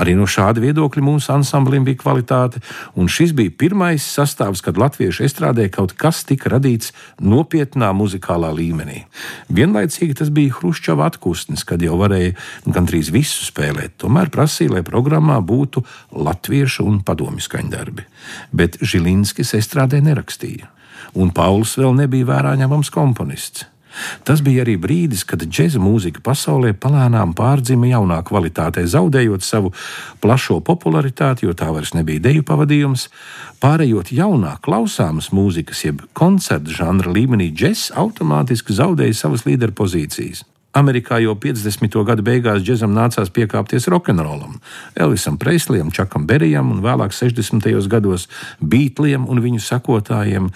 Arī 0.00 0.14
no 0.18 0.26
šāda 0.30 0.62
viedokļa 0.62 1.04
mūsu 1.04 1.32
ansamblim 1.34 1.86
bija 1.86 2.00
kvalitāte, 2.02 2.62
un 2.98 3.10
šis 3.10 3.34
bija 3.38 3.54
pirmais 3.64 4.04
sastāvs, 4.06 4.62
kad 4.64 4.80
latviešu 4.80 5.26
estrādē 5.26 5.68
kaut 5.72 5.96
kas 5.98 6.24
tika 6.28 6.52
radīts 6.54 6.92
nopietnā 7.22 7.92
muzikālā 7.96 8.52
līmenī. 8.56 9.04
Vienlaicīgi 9.52 10.18
tas 10.18 10.32
bija 10.34 10.58
Hruščova 10.58 11.08
atkustnis, 11.12 11.66
kad 11.68 11.82
jau 11.82 11.98
varēja 12.00 12.36
gandrīz 12.66 13.12
visu 13.14 13.46
spēlēt, 13.48 13.98
tomēr 14.02 14.32
prasīja, 14.32 14.76
lai 14.76 14.84
programmā 14.86 15.40
būtu 15.42 15.84
latviešu 16.12 16.86
un 16.88 17.00
padomju 17.06 17.42
skaņdarbi. 17.48 18.06
Bet 18.52 18.78
Žilinskis 18.82 19.54
estrādē 19.58 20.02
nerakstīja 20.04 20.70
un 21.14 21.34
Pauls 21.34 21.76
vēl 21.78 21.94
nebija 22.04 22.30
vērā 22.32 22.56
ņemams 22.60 22.90
komponists. 22.94 23.68
Tas 24.24 24.40
bija 24.40 24.62
arī 24.64 24.78
brīdis, 24.80 25.24
kad 25.28 25.42
džēza 25.44 25.80
mūzika 25.82 26.22
pasaulē 26.24 26.72
palēnām 26.80 27.34
pārdzima 27.36 27.90
jaunā 27.90 28.22
kvalitātē, 28.24 28.84
zaudējot 28.88 29.44
savu 29.44 29.72
plašo 30.24 30.60
popularitāti, 30.64 31.46
jo 31.46 31.52
tā 31.52 31.68
vairs 31.74 31.92
nebija 31.96 32.22
deju 32.24 32.46
pavadījums. 32.48 33.08
Pārējot 33.62 34.14
jaunā, 34.16 34.56
klausāmas 34.64 35.28
mūzikas, 35.36 35.84
jeb 35.84 36.00
koncerta 36.16 36.72
žanra 36.72 37.12
līmenī, 37.12 37.50
džēza 37.52 37.98
automātiski 38.00 38.76
zaudēja 38.80 39.18
savas 39.24 39.44
līderu 39.48 39.76
pozīcijas. 39.76 40.46
Amerikā 40.72 41.18
jau 41.20 41.34
50. 41.36 41.98
gadu 42.08 42.24
beigās 42.24 42.62
džekam 42.64 42.94
nācās 42.96 43.28
piekāpties 43.28 43.90
rokenrolam, 43.92 44.54
Elvisam 44.96 45.36
Preislijam, 45.36 45.90
Čakam 45.92 46.24
Berijam 46.26 46.70
un 46.72 46.80
vēlāk 46.80 47.12
60. 47.12 47.68
gados 47.92 48.24
Beatliem 48.56 49.28
un 49.28 49.42
viņu 49.44 49.60
sekotājiem. 49.60 50.48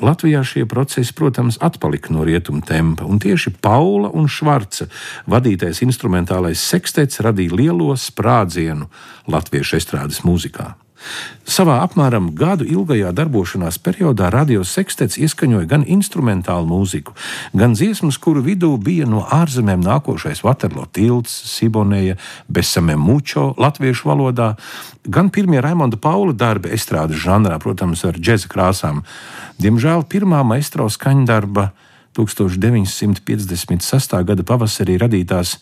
Latvijā 0.00 0.44
šie 0.46 0.64
procesi, 0.70 1.14
protams, 1.14 1.58
atpalika 1.60 2.12
no 2.14 2.24
rietumu 2.24 2.62
tempa, 2.62 3.04
un 3.04 3.18
tieši 3.18 3.56
Paula 3.60 4.12
un 4.14 4.28
Švarca 4.30 4.86
vadītais 5.26 5.82
instrumentālais 5.82 6.62
sekstets 6.62 7.22
radīja 7.24 7.58
lielo 7.58 7.90
sprādzienu 7.98 8.86
latviešu 9.26 9.80
estrādes 9.80 10.22
mūzikā. 10.26 10.74
Savā 11.48 11.78
apmēram 11.84 12.32
gadu 12.36 12.66
ilgajā 12.68 13.12
darbošanās 13.16 13.78
periodā 13.80 14.28
radio 14.34 14.64
sekstets 14.66 15.16
ieskaņoja 15.16 15.68
gan 15.70 15.86
instrumentālu 15.88 16.68
mūziku, 16.68 17.14
gan 17.56 17.76
dziesmas, 17.78 18.18
kuru 18.20 18.42
vidū 18.44 18.74
bija 18.76 19.06
no 19.08 19.22
ārzemēm 19.24 19.80
nākošais 19.86 20.42
Waterloo 20.44 20.84
tilts, 20.92 21.32
Sibonēja, 21.54 22.18
Besame 22.48 22.98
Mučo 23.00 23.54
latviešu 23.56 24.10
valodā, 24.10 24.50
gan 25.08 25.32
pirmie 25.32 25.62
Raimonda 25.64 25.96
Paula 25.96 26.36
darbi 26.36 26.74
estrādes 26.76 27.22
žanrā, 27.22 27.56
protams, 27.62 28.04
ar 28.04 28.18
džēza 28.18 28.50
krāsām. 28.52 29.04
Diemžēl 29.62 30.04
pirmā 30.10 30.44
maistro 30.46 30.90
skaņdarba 30.90 31.70
1956. 32.18 34.18
gada 34.26 34.44
pavasarī 34.44 34.98
radītās 35.00 35.56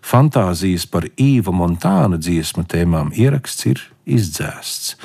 fantāzijas 0.00 0.86
par 0.88 1.06
Īva 1.20 1.52
Montāna 1.52 2.18
dziesmu 2.20 2.64
tēmām 2.68 3.12
ieraksts 3.16 3.66
ir 3.68 3.82
izdzēsts, 4.16 4.96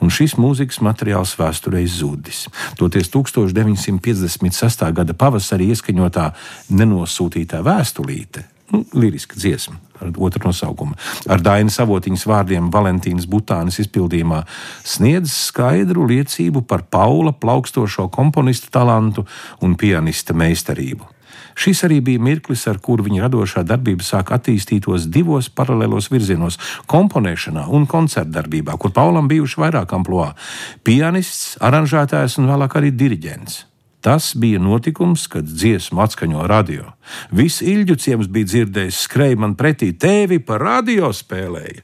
un 0.00 0.12
šis 0.14 0.36
mūzikas 0.40 0.80
materiāls 0.84 1.36
vēsturē 1.40 1.84
izzudis. 1.84 2.46
Toties 2.80 3.12
1956. 3.14 4.88
gada 4.96 5.16
pavasarī 5.16 5.70
ieskaņotā 5.74 6.30
nenosūtītā 6.74 7.62
vēstulīte 7.64 8.48
nu, 8.72 8.84
liriska 8.94 9.36
dziesma 9.36 9.76
ar 10.00 10.10
otru 10.18 10.48
nosaukumu. 10.48 10.96
Ar 11.30 11.42
Dainas 11.42 11.78
avotiņas 11.82 12.26
vārdiem 12.28 12.70
Valentīnas 12.74 13.28
Butānas 13.30 13.78
izpildījumā 13.82 14.42
sniedz 14.84 15.32
skaidru 15.32 16.06
liecību 16.10 16.64
par 16.68 16.86
Paula 16.90 17.32
plaukstošo 17.32 18.08
komponistu 18.12 18.72
talantu 18.74 19.26
un 19.62 19.76
pianista 19.78 20.34
meistarību. 20.34 21.13
Šis 21.54 21.84
arī 21.86 22.00
bija 22.04 22.22
mirklis, 22.22 22.66
ar 22.70 22.78
kuru 22.82 23.06
viņa 23.06 23.26
radošā 23.26 23.62
darbība 23.66 24.04
sāk 24.04 24.32
attīstītos 24.34 25.06
divos 25.06 25.48
paralēlos 25.48 26.10
virzienos- 26.10 26.58
komponēšanā 26.92 27.68
un 27.68 27.86
koncertdarbībā, 27.86 28.78
kur 28.78 28.90
Paulam 28.90 29.28
bijuši 29.28 29.60
vairāk 29.62 29.94
amplitūdā- 29.94 30.34
pianists, 30.86 31.56
aranžētājs 31.60 32.38
un 32.38 32.48
vēlāk 32.48 32.72
arī 32.80 32.90
diriģents. 32.90 33.64
Tas 34.00 34.34
bija 34.36 34.58
notikums, 34.58 35.26
kad 35.28 35.44
dziesmu 35.44 36.02
atskaņo 36.04 36.46
radio. 36.46 36.92
Viss 37.32 37.62
ilģu 37.62 37.96
ciems 37.96 38.28
bija 38.28 38.44
dzirdējis, 38.44 39.08
skrēja 39.08 39.38
man 39.38 39.54
pretī, 39.54 39.94
tevi 39.96 40.38
pa 40.44 40.58
radio 40.58 41.08
spēlēja. 41.08 41.80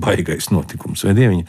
Baigais 0.00 0.48
notikums, 0.48 1.04
vai 1.04 1.12
dieviņa? 1.14 1.44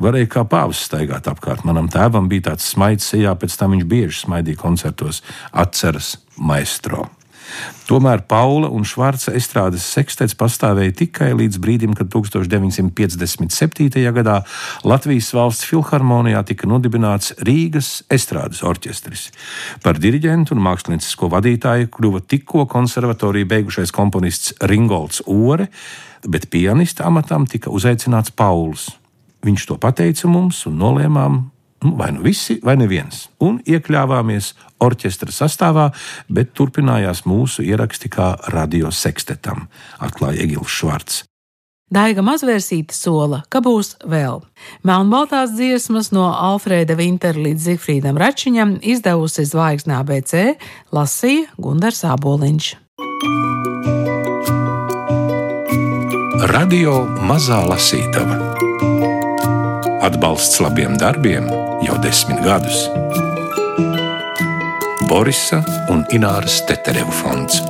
Varēja 0.00 0.32
kā 0.32 0.44
pāvis 0.48 0.82
staigāt 0.88 1.28
apkārt. 1.30 1.66
Manam 1.68 1.90
tēvam 1.92 2.28
bija 2.30 2.50
tāds 2.50 2.68
smaids 2.72 3.12
sejā, 3.12 3.36
pēc 3.36 3.56
tam 3.60 3.76
viņš 3.76 3.88
bieži 3.88 4.22
smaidīja 4.24 4.62
koncertos, 4.62 5.22
atceras 5.52 6.16
maestro. 6.40 7.08
Tomēr 7.88 8.22
Paula 8.30 8.68
un 8.70 8.84
Švarca 8.86 9.32
estrādes 9.34 9.82
sekstets 9.82 10.36
pastāvēja 10.38 10.94
tikai 11.00 11.32
līdz 11.34 11.58
brīdim, 11.62 11.96
kad 11.98 12.10
1957. 12.12 14.04
gadā 14.14 14.36
Latvijas 14.86 15.32
valsts 15.34 15.66
filharmonijā 15.66 16.44
tika 16.46 16.70
nodibināts 16.70 17.34
Rīgas 17.42 18.04
estrādes 18.12 18.62
orķestris. 18.66 19.28
Par 19.82 19.98
diriģentu 19.98 20.54
un 20.54 20.62
māksliniecisko 20.68 21.32
vadītāju 21.34 21.90
kļuva 21.96 22.22
tikko 22.30 22.68
konservatoriju 22.70 23.50
beigušais 23.50 23.94
komponists 23.94 24.54
Ringolds 24.62 25.24
Ore, 25.26 25.70
bet 26.30 26.50
pianista 26.52 27.08
amatam 27.10 27.48
tika 27.50 27.74
uzaicināts 27.74 28.30
Pauls. 28.36 28.99
Viņš 29.46 29.66
to 29.70 29.78
pateica 29.80 30.28
mums 30.28 30.66
un 30.68 30.76
nolēmām 30.80 31.40
nu, 31.84 31.94
vai 31.96 32.10
nu 32.12 32.20
visi, 32.24 32.58
vai 32.64 32.76
neviens. 32.76 33.28
Un 33.40 33.60
iekļāvāmies 33.64 34.52
orķestra 34.84 35.32
sastāvā, 35.32 35.90
bet 36.28 36.52
turpinājās 36.56 37.24
mūsu 37.28 37.64
ieraksti 37.64 38.12
kā 38.12 38.34
radio 38.52 38.92
sekstetam, 38.92 39.68
atklāja 40.00 40.44
Egils 40.44 40.72
Švarts. 40.76 41.24
Daiga 41.90 42.22
mazvērsīta 42.22 42.94
sola, 42.94 43.40
ka 43.50 43.58
būs 43.64 43.96
vēl. 44.06 44.44
Melnbaltās 44.86 45.56
dziesmas 45.56 46.12
no 46.14 46.28
Alfrēda 46.30 46.94
Vintera 46.94 47.42
līdz 47.48 47.66
Zifrīdam 47.66 48.20
Račiņam 48.20 48.76
izdevusi 48.78 49.42
Zvaigznā 49.48 49.98
BC, 50.06 50.54
lasīja 50.94 51.50
Gundars 51.58 52.04
Āboliņš. 52.06 52.72
Radio 56.54 57.02
Mazā 57.26 57.64
Lasītava 57.66 58.69
Atbalsts 60.00 60.60
labiem 60.64 60.94
darbiem 60.96 61.44
jau 61.84 61.96
desmit 62.00 62.40
gadus. 62.40 62.86
Borisa 65.10 65.60
un 65.92 66.06
Ināras 66.16 66.62
Teterevu 66.64 67.12
fonds. 67.12 67.60